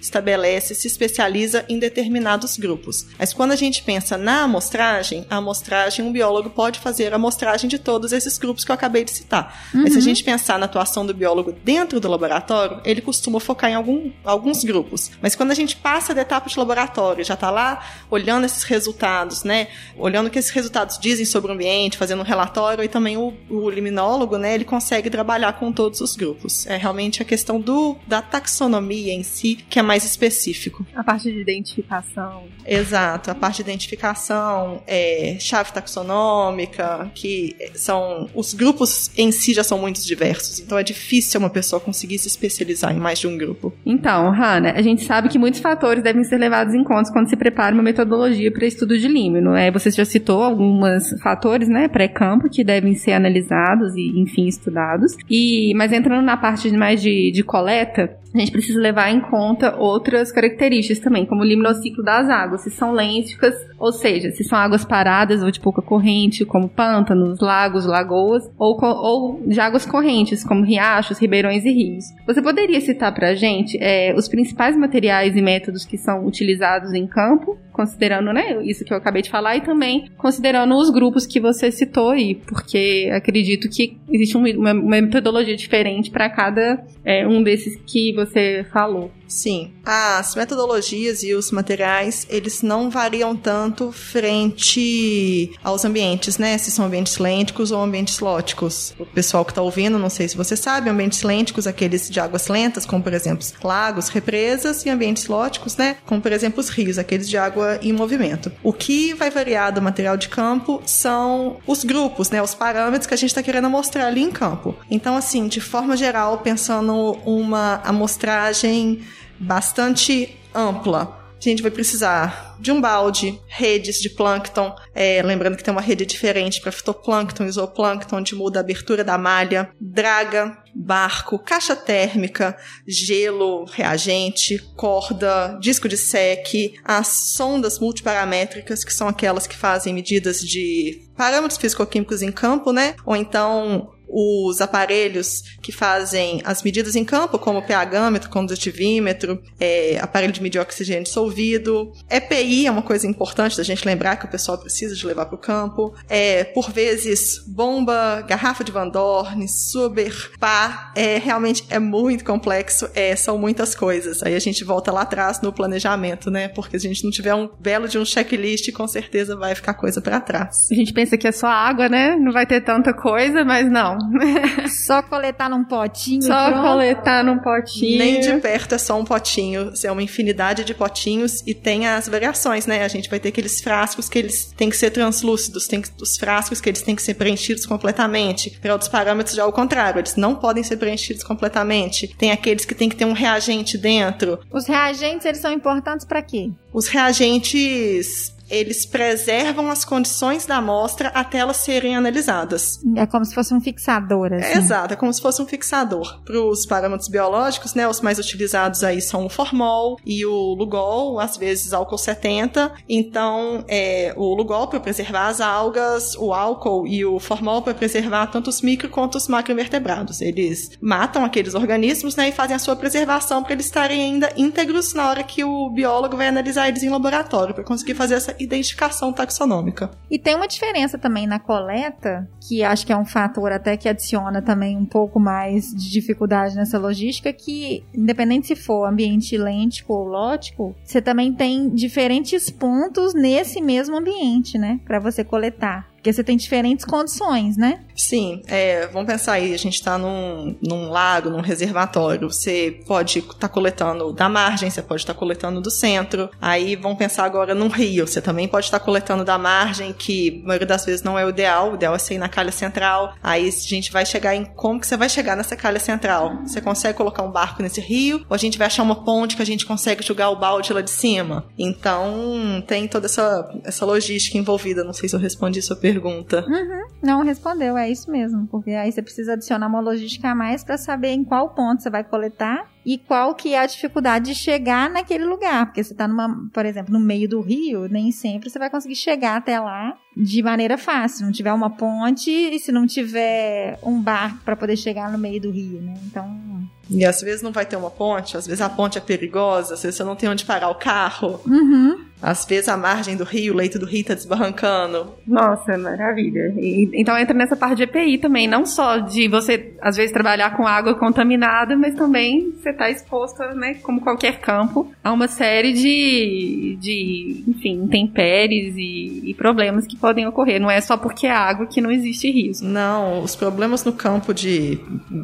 estabelece, 0.09 0.75
se 0.75 0.87
especializa 0.87 1.65
em 1.69 1.79
determinados 1.79 2.57
grupos. 2.57 3.07
Mas 3.19 3.33
quando 3.33 3.53
a 3.53 3.57
gente 3.57 3.83
pensa 3.83 4.17
na 4.17 4.43
amostragem, 4.43 5.27
a 5.31 5.37
amostragem, 5.37 6.05
um 6.05 6.13
biólogo 6.13 6.51
pode 6.51 6.81
fazer 6.81 7.13
a 7.13 7.17
amostragem 7.17 7.69
de 7.69 7.79
todos 7.79 8.13
esses 8.13 8.39
grupos 8.39 8.65
que 8.65 8.71
eu 8.71 8.75
acabei 8.75 9.05
de 9.05 9.11
citar. 9.11 9.69
Uhum. 9.73 9.83
Mas 9.83 9.93
se 9.93 9.99
a 9.99 10.03
gente 10.03 10.25
pensar 10.25 10.59
na 10.59 10.67
atuação 10.67 11.07
do 11.07 11.15
biólogo 11.15 11.53
dentro 11.53 12.01
do 12.01 12.09
laboratório, 12.09 12.81
ele 12.85 13.01
costuma 13.01 13.39
focar 13.39 13.71
em 13.71 13.75
algum, 13.75 14.11
alguns 14.25 14.65
grupos. 14.65 15.11
Mas 15.21 15.35
quando 15.35 15.51
a 15.51 15.55
gente 15.55 15.77
passa 15.77 16.15
da 16.15 16.23
etapa 16.23 16.49
de 16.49 16.59
laboratório, 16.59 17.25
já 17.25 17.35
está 17.35 17.51
lá 17.51 17.85
olhando 18.11 18.45
esses 18.45 18.63
resultados, 18.65 19.45
né? 19.45 19.69
Olhando 19.97 20.29
o 20.29 20.31
que 20.31 20.39
esses 20.39 20.51
resultados 20.51 20.99
dizem 20.99 21.25
sobre 21.25 21.51
o 21.51 21.55
ambiente, 21.55 21.97
fazendo 21.97 22.21
um 22.21 22.25
relatório, 22.25 22.83
e 22.83 22.89
também 22.89 23.17
o, 23.17 23.35
o 23.51 23.71
liminólogo, 23.71 24.37
né? 24.39 24.55
Ele 24.55 24.65
consegue 24.65 25.11
trabalhar 25.11 25.53
com 25.55 25.71
todos 25.73 26.01
os 26.01 26.17
grupos. 26.17 26.67
É 26.67 26.77
realmente 26.77 27.23
a 27.23 27.25
questão 27.25 27.61
do, 27.61 27.97
da 28.07 28.23
taxonomia 28.23 29.13
em 29.13 29.23
si 29.23 29.59
que 29.69 29.79
é 29.79 29.83
mais 29.83 29.98
específico. 30.07 30.87
A 30.95 31.03
parte 31.03 31.31
de 31.31 31.41
identificação. 31.41 32.45
Exato, 32.67 33.31
a 33.31 33.35
parte 33.35 33.57
de 33.57 33.63
identificação, 33.63 34.83
é, 34.87 35.37
chave 35.41 35.73
taxonômica, 35.73 37.11
que 37.15 37.57
são. 37.75 38.29
Os 38.35 38.55
grupos 38.55 39.11
em 39.17 39.33
si 39.33 39.53
já 39.55 39.65
são 39.65 39.79
muito 39.79 40.05
diversos, 40.05 40.61
então 40.61 40.79
é 40.79 40.83
difícil 40.83 41.41
uma 41.41 41.51
pessoa 41.51 41.81
conseguir 41.81 42.19
se 42.19 42.29
especializar 42.29 42.95
em 42.95 43.01
mais 43.01 43.19
de 43.19 43.27
um 43.27 43.37
grupo. 43.37 43.73
Então, 43.85 44.31
Hanna, 44.31 44.73
a 44.73 44.83
gente 44.83 45.05
sabe 45.05 45.29
que 45.29 45.39
muitos 45.39 45.61
fatores 45.61 46.03
devem 46.03 46.25
ser 46.25 46.39
levados 46.39 46.75
em 46.75 46.85
conta 46.85 47.13
quando 47.13 47.29
se 47.29 47.37
prepara 47.37 47.75
uma 47.75 47.83
metodologia 47.83 48.51
para 48.53 48.67
estudo 48.67 48.99
de 48.99 49.09
límino. 49.09 49.55
É, 49.55 49.71
você 49.71 49.91
já 49.91 50.05
citou 50.05 50.43
alguns 50.43 51.11
fatores, 51.23 51.69
né, 51.69 51.89
pré-campo, 51.89 52.49
que 52.49 52.63
devem 52.63 52.95
ser 52.95 53.13
analisados 53.13 53.95
e, 53.97 54.21
enfim, 54.21 54.47
estudados. 54.47 55.17
E, 55.29 55.73
mas 55.75 55.93
entrando 55.93 56.25
na 56.25 56.37
parte 56.37 56.71
mais 56.71 57.01
de, 57.01 57.31
de 57.31 57.43
coleta, 57.43 58.17
a 58.35 58.39
gente 58.39 58.53
precisa 58.53 58.79
levar 58.79 59.11
em 59.11 59.21
conta 59.21 59.77
outras 59.79 60.33
características 60.33 61.03
também, 61.03 61.27
como 61.27 61.43
o 61.43 61.45
liminociclo 61.45 62.03
das 62.03 62.29
águas, 62.29 62.63
se 62.63 62.71
são 62.71 62.93
lênticas, 62.93 63.55
ou 63.79 63.93
seja, 63.93 64.31
se 64.31 64.45
são 64.45 64.59
águas 64.59 64.85
paradas 64.85 65.43
ou 65.43 65.51
de 65.51 65.61
pouca 65.61 65.81
corrente, 65.81 66.45
como 66.45 66.69
pântanos, 66.69 67.41
lagos, 67.41 67.87
lagoas, 67.87 68.51
ou, 68.59 68.79
ou 68.83 69.43
de 69.47 69.61
águas 69.61 69.87
correntes, 69.87 70.45
como 70.45 70.65
riachos, 70.65 71.19
ribeirões 71.19 71.65
e 71.65 71.71
rios. 71.71 72.05
Você 72.27 72.43
poderia 72.43 72.81
citar 72.81 73.15
para 73.15 73.29
a 73.29 73.35
gente 73.35 73.79
é, 73.81 74.15
os 74.17 74.29
principais 74.29 74.77
materiais 74.77 75.37
e 75.37 75.43
métodos 75.43 75.85
que 75.85 75.97
são 75.97 76.27
utilizados 76.27 76.93
em 76.93 77.07
campo, 77.07 77.57
considerando 77.79 78.33
né, 78.33 78.61
isso 78.65 78.85
que 78.85 78.93
eu 78.93 78.97
acabei 78.97 79.23
de 79.23 79.31
falar, 79.31 79.57
e 79.57 79.61
também 79.61 80.11
considerando 80.17 80.75
os 80.75 80.91
grupos 80.91 81.25
que 81.25 81.39
você 81.39 81.71
citou 81.71 82.11
aí, 82.11 82.35
porque 82.35 83.09
acredito 83.15 83.69
que 83.71 83.97
existe 84.11 84.37
uma, 84.37 84.73
uma 84.73 85.01
metodologia 85.01 85.55
diferente 85.55 86.11
para 86.11 86.29
cada 86.29 86.85
é, 87.05 87.25
um 87.25 87.41
desses 87.41 87.81
que 87.87 88.13
você 88.15 88.67
falou. 88.73 89.13
Sim, 89.29 89.73
as 89.85 90.35
metodologias 90.35 91.23
e 91.23 91.35
os 91.35 91.53
materiais, 91.53 92.27
eles 92.31 92.63
não 92.63 92.89
variam 92.89 93.37
tanto 93.37 93.93
frente 93.93 95.53
aos 95.63 95.85
ambientes, 95.85 96.39
né? 96.39 96.57
Se 96.57 96.71
são 96.71 96.87
ambientes 96.87 97.19
lênticos 97.19 97.71
ou 97.71 97.83
ambientes 97.83 98.21
lóticos. 98.21 98.95
O 98.99 99.05
pessoal 99.05 99.45
que 99.45 99.51
está 99.51 99.61
ouvindo, 99.61 99.99
não 99.99 100.09
sei 100.09 100.29
se 100.29 100.37
você 100.37 100.57
sabe, 100.57 100.89
ambientes 100.89 101.23
lênticos, 101.23 101.67
aqueles 101.67 102.09
de 102.09 102.19
águas 102.19 102.49
lentas, 102.49 102.87
como 102.87 103.03
por 103.03 103.13
exemplo 103.13 103.47
lagos, 103.63 104.09
represas, 104.09 104.87
e 104.87 104.89
ambientes 104.89 105.27
lóticos, 105.27 105.77
né? 105.77 105.99
Como 106.07 106.23
por 106.23 106.33
exemplo 106.33 106.61
os 106.61 106.71
rios, 106.71 106.97
aqueles 106.97 107.29
de 107.29 107.37
água 107.37 107.68
em 107.83 107.93
movimento. 107.93 108.51
O 108.63 108.73
que 108.73 109.15
vai 109.15 109.31
variar 109.31 109.73
do 109.73 109.83
material 109.83 110.17
de 110.17 110.29
campo 110.29 110.83
são 110.87 111.59
os 111.67 111.85
grupos, 111.85 112.31
né? 112.31 112.43
Os 112.43 112.55
parâmetros 112.55 113.07
que 113.07 113.15
a 113.15 113.17
gente 113.17 113.31
está 113.31 113.43
querendo 113.43 113.69
mostrar 113.69 114.07
ali 114.07 114.23
em 114.23 114.31
campo. 114.31 114.75
Então, 114.91 115.17
assim, 115.17 115.49
de 115.49 115.61
forma 115.61 115.97
geral, 115.97 116.39
pensando 116.39 117.13
uma 117.25 117.81
amostragem 117.85 119.01
bastante 119.39 120.37
ampla. 120.55 121.18
A 121.39 121.49
gente 121.49 121.63
vai 121.63 121.71
precisar 121.71 122.57
de 122.59 122.73
um 122.73 122.81
balde, 122.81 123.41
redes 123.47 124.01
de 124.01 124.11
plâncton, 124.11 124.75
é, 124.93 125.23
lembrando 125.23 125.57
que 125.57 125.63
tem 125.63 125.71
uma 125.71 125.81
rede 125.81 126.05
diferente 126.05 126.61
para 126.61 126.73
fitoplâncton 126.73 127.45
e 127.45 127.51
zooplâncton, 127.51 128.17
onde 128.17 128.35
muda 128.35 128.59
a 128.59 128.63
abertura 128.63 129.05
da 129.05 129.17
malha, 129.17 129.71
draga, 129.81 130.59
barco, 130.75 131.39
caixa 131.39 131.77
térmica, 131.77 132.57
gelo, 132.87 133.65
reagente, 133.67 134.59
corda, 134.77 135.57
disco 135.61 135.89
de 135.89 135.97
sec, 135.97 136.75
as 136.85 137.07
sondas 137.07 137.79
multiparamétricas, 137.79 138.83
que 138.83 138.93
são 138.93 139.07
aquelas 139.07 139.47
que 139.47 139.57
fazem 139.57 139.95
medidas 139.95 140.41
de 140.41 141.09
parâmetros 141.17 141.59
físico-químicos 141.59 142.21
em 142.21 142.33
campo, 142.33 142.73
né? 142.73 142.95
Ou 143.07 143.15
então 143.15 143.91
os 144.09 144.61
aparelhos 144.61 145.43
que 145.63 145.73
fazem 145.73 146.41
as 146.45 146.63
medidas 146.63 146.97
em 146.97 147.05
campo, 147.05 147.39
como 147.39 147.63
pHmetro, 147.63 148.31
condutivímetro, 148.31 149.43
é, 149.61 149.99
aparelho 150.01 150.33
de 150.33 150.43
medir 150.43 150.59
oxigênio 150.59 151.05
dissolvido. 151.05 151.93
EPI 152.11 152.67
é 152.67 152.71
uma 152.71 152.83
coisa 152.83 153.07
importante 153.07 153.57
da 153.57 153.63
gente 153.63 153.85
lembrar 153.85 154.17
que 154.17 154.25
o 154.25 154.29
pessoal 154.29 154.59
precisa 154.59 154.95
de 154.95 155.07
levar 155.07 155.27
para 155.27 155.35
o 155.35 155.39
campo. 155.39 155.95
É, 156.09 156.45
por 156.45 156.71
vezes, 156.71 157.43
bomba, 157.47 158.23
garrafa 158.27 158.65
de 158.65 158.73
Van 158.73 158.89
Dorn, 158.89 159.47
Suber, 159.49 160.31
pá. 160.39 160.93
É, 160.95 161.19
realmente 161.19 161.65
é 161.69 161.79
muito 161.79 162.25
complexo, 162.25 162.89
é, 162.95 163.15
são 163.15 163.39
muitas 163.39 163.75
coisas. 163.75 164.23
Aí 164.23 164.35
a 164.35 164.39
gente 164.39 164.65
volta 164.65 164.91
lá 164.91 165.03
atrás 165.03 165.41
no 165.41 165.53
planejamento, 165.53 166.31
né? 166.31 166.49
Porque 166.49 166.79
se 166.79 166.87
a 166.87 166.91
gente 166.91 167.05
não 167.05 167.11
tiver 167.11 167.35
um 167.35 167.49
belo 167.59 167.89
de 167.89 167.99
um 167.99 168.05
checklist, 168.05 168.73
com 168.73 168.87
certeza 168.87 169.37
vai 169.37 169.55
ficar 169.55 169.75
coisa 169.75 170.01
para 170.01 170.21
trás. 170.21 170.69
A 170.71 170.75
gente 170.75 170.93
pensa 170.93 171.17
que 171.17 171.27
é 171.27 171.33
só 171.33 171.47
água, 171.47 171.89
né? 171.89 172.17
Não 172.17 172.33
vai 172.33 172.47
ter 172.47 172.61
tanta 172.61 172.93
coisa, 172.93 173.45
mas 173.45 173.71
não. 173.71 173.98
só 174.69 175.03
coletar 175.03 175.49
num 175.49 175.65
potinho. 175.65 176.23
Só 176.23 176.53
coletar 176.63 177.25
num 177.25 177.39
potinho. 177.39 177.99
Nem 177.99 178.21
de 178.21 178.33
perto 178.39 178.75
é 178.75 178.79
só 178.79 178.99
um 178.99 179.05
potinho. 179.05 179.73
É 179.85 179.93
uma 179.93 180.03
infinidade 180.03 180.65
de 180.65 180.75
potinhos 180.75 181.43
e 181.47 181.55
tem 181.55 181.87
as 181.87 182.09
variações, 182.09 182.67
né? 182.67 182.85
A 182.85 182.89
gente 182.89 183.09
vai 183.09 183.21
ter 183.21 183.29
aqueles 183.29 183.61
frascos 183.61 184.09
que 184.09 184.19
eles 184.19 184.53
têm 184.57 184.71
que 184.71 184.77
ser 184.77 184.91
translúcidos, 184.91 185.67
tem 185.67 185.83
os 186.01 186.17
frascos 186.17 186.61
que 186.61 186.69
eles 186.69 186.83
têm 186.83 186.95
que 186.95 187.03
ser 187.03 187.15
preenchidos 187.15 187.67
completamente. 187.67 188.59
Para 188.61 188.73
outros 188.73 188.91
parâmetros 188.91 189.37
já 189.37 189.43
ao 189.43 189.53
contrário, 189.53 190.01
eles 190.01 190.17
não 190.17 190.35
podem 190.35 190.63
ser 190.63 190.77
preenchidos 190.77 191.23
completamente. 191.23 192.09
Tem 192.17 192.31
aqueles 192.31 192.65
que 192.65 192.75
tem 192.75 192.89
que 192.89 192.97
ter 192.97 193.05
um 193.05 193.13
reagente 193.13 193.79
dentro. 193.79 194.39
Os 194.53 194.67
reagentes, 194.67 195.27
eles 195.27 195.41
são 195.41 195.53
importantes 195.53 196.07
para 196.07 196.23
quê? 196.23 196.51
Os 196.73 196.89
reagentes 196.89 198.35
eles 198.51 198.87
preservam 198.87 199.71
as 199.71 199.85
condições 199.85 200.47
da 200.47 200.57
amostra 200.57 201.09
até 201.09 201.39
elas 201.39 201.59
serem 201.59 201.97
analisadas. 201.97 202.81
É 202.97 203.07
como 203.07 203.25
se 203.25 203.35
fosse 203.35 203.55
um 203.55 203.61
fixador, 203.61 204.33
assim. 204.33 204.45
É, 204.45 204.57
exato, 204.57 204.95
é 204.95 204.97
como 204.97 205.13
se 205.13 205.21
fosse 205.21 205.41
um 205.43 205.47
fixador. 205.47 206.21
Para 206.25 206.41
os 206.41 206.67
parâmetros 206.67 207.09
biológicos, 207.09 207.75
né, 207.75 207.87
os 207.87 208.01
mais 208.01 208.19
utilizados 208.19 208.83
aí 208.83 209.01
são 209.01 209.27
o 209.27 209.29
formol 209.29 209.99
e 210.05 210.25
o 210.25 210.55
lugol, 210.55 211.19
às 211.21 211.37
vezes 211.37 211.73
álcool 211.73 211.99
70. 211.99 212.73
Então, 212.89 213.65
é, 213.69 214.13
o 214.17 214.35
lugol 214.35 214.69
para 214.69 214.81
preservar 214.81 215.29
as 215.29 215.41
algas, 215.41 216.15
o 216.17 216.33
álcool 216.33 216.87
e 216.87 217.05
o 217.05 217.19
formol 217.19 217.63
para 217.63 217.75
preservar 217.75 218.27
tanto 218.29 218.49
os 218.49 218.63
micro 218.63 218.89
quanto 218.89 219.17
os 219.17 219.29
macroinvertebrados. 219.29 220.21
Eles 220.21 220.71
matam 220.81 221.25
aqueles 221.25 221.55
organismos, 221.55 222.17
né, 222.17 222.29
e 222.29 222.33
fazem 222.33 222.57
a 222.57 222.59
sua 222.59 222.77
preservação 222.77 223.43
para 223.43 223.53
eles 223.53 223.67
estarem 223.67 224.01
ainda 224.01 224.33
íntegros 224.37 224.95
na 224.95 225.09
hora 225.09 225.23
que 225.23 225.45
o 225.45 225.71
biólogo 225.71 226.17
vai 226.17 226.29
analisar 226.29 226.69
eles 226.69 226.83
em 226.83 226.89
laboratório, 226.89 227.55
para 227.55 227.65
conseguir 227.65 227.95
fazer 227.95 228.15
essa 228.15 228.35
identificação 228.39 229.13
taxonômica. 229.13 229.91
E 230.11 230.19
tem 230.19 230.35
uma 230.35 230.49
diferença 230.49 230.99
também 230.99 231.27
na 231.27 231.39
coleta, 231.39 232.29
que 232.41 232.63
acho 232.63 232.87
que 232.87 232.93
é 232.93 232.97
um 232.97 233.05
fator 233.05 233.53
até 233.53 233.77
que 233.77 233.89
adiciona 233.89 234.41
também 234.43 234.77
um 234.77 234.87
pouco 234.87 235.21
mais 235.21 235.71
de 235.71 235.91
dificuldade 235.91 236.57
nessa 236.57 236.79
logística, 236.79 237.33
que 237.33 237.85
independente 237.95 238.49
se 238.49 238.57
for 238.57 238.87
ambiente 238.87 239.37
lêntico 239.37 239.93
ou 239.93 240.05
lótico, 240.05 240.75
você 240.83 241.01
também 241.01 241.33
tem 241.33 241.69
diferentes 241.71 242.51
pontos 242.51 243.15
nesse 243.15 243.61
mesmo 243.61 243.97
ambiente, 243.97 244.59
né, 244.59 244.81
para 244.85 244.99
você 244.99 245.23
coletar. 245.25 245.89
Porque 245.99 246.13
você 246.13 246.23
tem 246.23 246.37
diferentes 246.37 246.85
condições, 246.85 247.57
né? 247.57 247.81
Sim, 247.99 248.43
é, 248.47 248.87
vamos 248.87 249.09
pensar 249.09 249.33
aí, 249.33 249.53
a 249.53 249.57
gente 249.59 249.75
está 249.75 249.99
num, 249.99 250.57
num 250.63 250.89
lago, 250.89 251.29
num 251.29 251.41
reservatório. 251.41 252.31
Você 252.31 252.81
pode 252.87 253.19
estar 253.19 253.35
tá 253.35 253.49
coletando 253.49 254.13
da 254.13 254.29
margem, 254.29 254.71
você 254.71 254.81
pode 254.81 255.03
estar 255.03 255.15
tá 255.15 255.19
coletando 255.19 255.61
do 255.61 255.69
centro. 255.69 256.31
Aí 256.41 256.77
vamos 256.77 256.97
pensar 256.97 257.25
agora 257.25 257.57
num 257.57 257.67
rio. 257.67 258.07
Você 258.07 258.23
também 258.23 258.47
pode 258.47 258.67
estar 258.67 258.79
tá 258.79 258.85
coletando 258.85 259.25
da 259.25 259.37
margem, 259.37 259.93
que 259.93 260.41
a 260.45 260.47
maioria 260.47 260.67
das 260.67 260.87
vezes 260.87 261.03
não 261.03 261.19
é 261.19 261.27
o 261.27 261.31
ideal. 261.31 261.73
O 261.73 261.75
ideal 261.75 261.93
é 261.93 261.99
ser 261.99 262.19
na 262.19 262.29
calha 262.29 262.53
central. 262.53 263.15
Aí 263.21 263.49
a 263.49 263.51
gente 263.51 263.91
vai 263.91 264.07
chegar 264.07 264.35
em 264.37 264.45
como 264.45 264.79
que 264.79 264.87
você 264.87 264.97
vai 264.97 265.09
chegar 265.09 265.37
nessa 265.37 265.57
calha 265.57 265.81
central. 265.81 266.43
Você 266.47 266.61
consegue 266.61 266.97
colocar 266.97 267.25
um 267.25 267.33
barco 267.33 267.63
nesse 267.65 267.81
rio, 267.81 268.25
ou 268.29 268.35
a 268.35 268.39
gente 268.39 268.59
vai 268.59 268.69
achar 268.69 268.85
uma 268.85 269.05
ponte 269.05 269.35
que 269.35 269.43
a 269.43 269.47
gente 269.47 269.67
consegue 269.67 270.07
jogar 270.07 270.31
o 270.31 270.37
balde 270.37 270.73
lá 270.73 270.81
de 270.81 270.91
cima. 270.91 271.47
Então 271.59 272.63
tem 272.65 272.87
toda 272.87 273.07
essa, 273.07 273.51
essa 273.65 273.85
logística 273.85 274.39
envolvida. 274.39 274.85
Não 274.85 274.93
sei 274.93 275.09
se 275.09 275.17
eu 275.17 275.21
respondi 275.21 275.61
sua 275.61 275.77
pergunta. 275.77 276.45
Uhum. 276.47 276.87
Não 277.03 277.25
respondeu, 277.25 277.77
é 277.77 277.88
isso 277.91 278.11
mesmo. 278.11 278.47
Porque 278.47 278.71
aí 278.71 278.91
você 278.91 279.03
precisa 279.03 279.35
adicionar 279.35 279.67
uma 279.67 279.81
logística 279.81 280.31
a 280.31 280.35
mais 280.35 280.65
para 280.65 280.77
saber 280.77 281.11
em 281.11 281.25
qual 281.25 281.51
ponto 281.51 281.83
você 281.83 281.91
vai 281.91 282.05
coletar 282.05 282.69
e 282.85 282.97
qual 282.97 283.35
que 283.35 283.53
é 283.53 283.59
a 283.59 283.67
dificuldade 283.67 284.27
de 284.27 284.35
chegar 284.35 284.89
naquele 284.89 285.25
lugar. 285.25 285.67
Porque 285.67 285.83
você 285.85 285.93
está 285.93 286.09
numa, 286.09 286.49
por 286.53 286.65
exemplo, 286.65 286.93
no 286.93 287.01
meio 287.01 287.29
do 287.29 287.41
rio, 287.41 287.89
nem 287.89 288.11
sempre 288.11 288.49
você 288.49 288.59
vai 288.59 288.71
conseguir 288.71 288.97
chegar 288.97 289.37
até 289.37 289.61
lá 289.61 289.97
de 290.17 290.43
maneira 290.43 290.79
fácil. 290.79 291.19
Se 291.19 291.25
não 291.25 291.33
tiver 291.33 291.53
uma 291.53 291.71
ponte 291.71 292.31
e 292.31 292.59
se 292.59 292.73
não 292.73 292.87
tiver 292.87 293.79
um 293.83 294.01
barco 294.01 294.39
para 294.45 294.57
poder 294.57 294.77
chegar 294.77 295.13
no 295.13 295.19
meio 295.19 295.41
do 295.41 295.51
rio, 295.51 295.81
né? 295.81 295.95
Então. 296.07 296.67
E 296.91 297.05
às 297.05 297.21
vezes 297.21 297.43
não 297.43 297.53
vai 297.53 297.67
ter 297.67 297.77
uma 297.77 297.91
ponte, 297.91 298.37
às 298.37 298.47
vezes 298.47 298.63
a 298.63 298.69
ponte 298.71 298.97
é 298.97 299.01
perigosa, 299.01 299.75
às 299.75 299.83
vezes 299.83 299.97
você 299.97 300.05
não 300.05 300.17
tem 300.17 300.29
onde 300.29 300.45
parar 300.45 300.71
o 300.71 300.75
carro. 300.75 301.41
Uhum. 301.47 302.08
Às 302.21 302.45
vezes 302.45 302.69
a 302.69 302.77
margem 302.77 303.17
do 303.17 303.25
rio, 303.25 303.55
o 303.55 303.57
leito 303.57 303.79
do 303.79 303.87
rio 303.87 304.05
tá 304.05 304.15
desbarrancando. 304.15 305.15
Nossa, 305.27 305.79
maravilha. 305.79 306.53
E, 306.57 306.91
então 306.95 307.17
entra 307.17 307.35
nessa 307.35 307.57
parte 307.57 307.77
de 307.77 307.83
EPI 307.85 308.19
também, 308.19 308.49
não 308.49 308.67
só 308.67 308.99
de 308.99 309.29
você, 309.29 309.75
às 309.81 309.97
vezes, 309.97 310.13
trabalhar 310.13 310.57
com 310.57 310.67
água 310.67 310.95
contaminada, 310.95 311.77
mas 311.77 311.95
também 311.95 312.53
você 312.53 312.73
tá 312.73 312.91
exposta, 312.91 313.55
né, 313.55 313.75
como 313.83 314.01
qualquer 314.01 314.41
campo, 314.41 314.93
a 315.03 315.13
uma 315.13 315.29
série 315.29 315.73
de, 315.73 316.77
de 316.81 317.45
enfim, 317.47 317.83
intempéries 317.85 318.75
e, 318.77 319.31
e 319.31 319.35
problemas 319.35 319.87
que 319.87 319.97
podem 319.97 320.27
ocorrer. 320.27 320.61
Não 320.61 320.71
é 320.71 320.81
só 320.81 320.97
porque 320.97 321.27
é 321.27 321.33
água 321.33 321.67
que 321.67 321.81
não 321.81 321.91
existe 321.91 322.31
risco. 322.31 322.65
Não, 322.65 323.23
os 323.23 323.37
problemas 323.37 323.85
no 323.85 323.93
campo 323.93 324.35
de 324.35 324.79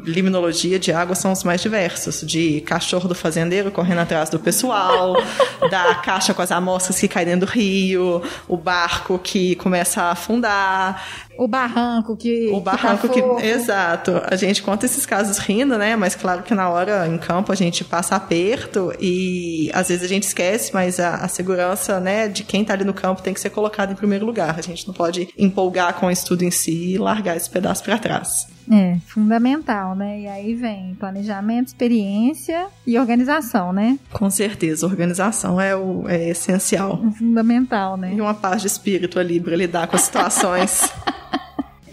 limnologia 0.05 0.79
de 0.79 0.93
água 0.93 1.15
são 1.15 1.33
os 1.33 1.43
mais 1.43 1.61
diversos. 1.61 2.21
De 2.23 2.61
cachorro 2.61 3.09
do 3.09 3.15
fazendeiro 3.15 3.71
correndo 3.71 4.01
atrás 4.01 4.31
do 4.31 4.39
pessoal, 4.39 5.17
da 5.71 5.97
caixa 5.97 6.33
com 6.33 6.43
as 6.43 6.53
amostras 6.53 6.84
que 6.93 7.09
caem 7.09 7.27
dentro 7.27 7.47
do 7.47 7.53
rio, 7.53 8.23
o 8.49 8.57
barco 8.57 9.19
que 9.19 9.55
começa 9.57 10.03
a 10.03 10.11
afundar. 10.13 11.05
O 11.37 11.49
barranco 11.49 12.17
que. 12.17 12.51
O 12.53 12.61
barranco 12.61 13.09
que, 13.09 13.21
tá 13.21 13.35
que. 13.37 13.47
Exato. 13.47 14.23
A 14.25 14.37
gente 14.37 14.63
conta 14.63 14.87
esses 14.87 15.05
casos 15.05 15.39
rindo, 15.39 15.77
né? 15.77 15.97
Mas 15.97 16.15
claro 16.15 16.43
que 16.43 16.55
na 16.55 16.69
hora 16.69 17.07
em 17.09 17.19
campo 17.19 17.53
a 17.53 17.55
gente 17.55 17.85
passa 17.85 18.17
aperto 18.17 18.93
e 19.01 19.71
às 19.73 19.89
vezes 19.89 20.05
a 20.05 20.09
gente 20.09 20.25
esquece, 20.25 20.73
mas 20.73 21.01
a, 21.01 21.17
a 21.17 21.29
segurança, 21.29 22.01
né, 22.01 22.29
de 22.29 22.45
quem 22.45 22.65
tá 22.65 22.73
ali 22.73 22.85
no 22.85 22.95
campo 22.95 23.23
tem 23.23 23.35
que 23.35 23.41
ser 23.41 23.51
colocada 23.51 23.93
em 23.93 23.97
primeiro 23.97 24.25
lugar. 24.25 24.59
A 24.59 24.63
gente 24.63 24.87
não 24.87 24.95
pode 24.95 25.29
empolgar 25.37 25.95
com 25.95 26.07
o 26.07 26.11
estudo 26.11 26.43
em 26.43 26.51
si 26.51 26.95
e 26.95 26.99
largar 26.99 27.37
esse 27.37 27.51
pedaço 27.51 27.83
para 27.83 27.99
trás. 27.99 28.47
É, 28.71 28.97
fundamental, 29.07 29.95
né? 29.95 30.21
E 30.21 30.27
aí 30.27 30.55
vem 30.55 30.95
planejamento, 30.95 31.69
experiência 31.69 32.67
e 32.87 32.99
organização, 32.99 33.73
né? 33.73 33.99
Com 34.13 34.31
certeza, 34.31 34.87
organização 34.87 35.61
é, 35.61 35.77
o, 35.77 36.09
é 36.09 36.31
essencial. 36.31 37.03
Fundamental, 37.19 37.97
né? 37.97 38.15
E 38.15 38.21
uma 38.21 38.35
paz 38.35 38.63
de 38.63 38.69
espírito 38.69 39.19
ali 39.19 39.41
para 39.41 39.57
lidar 39.57 39.87
com 39.87 39.97
as 39.97 40.03
situações. 40.03 40.91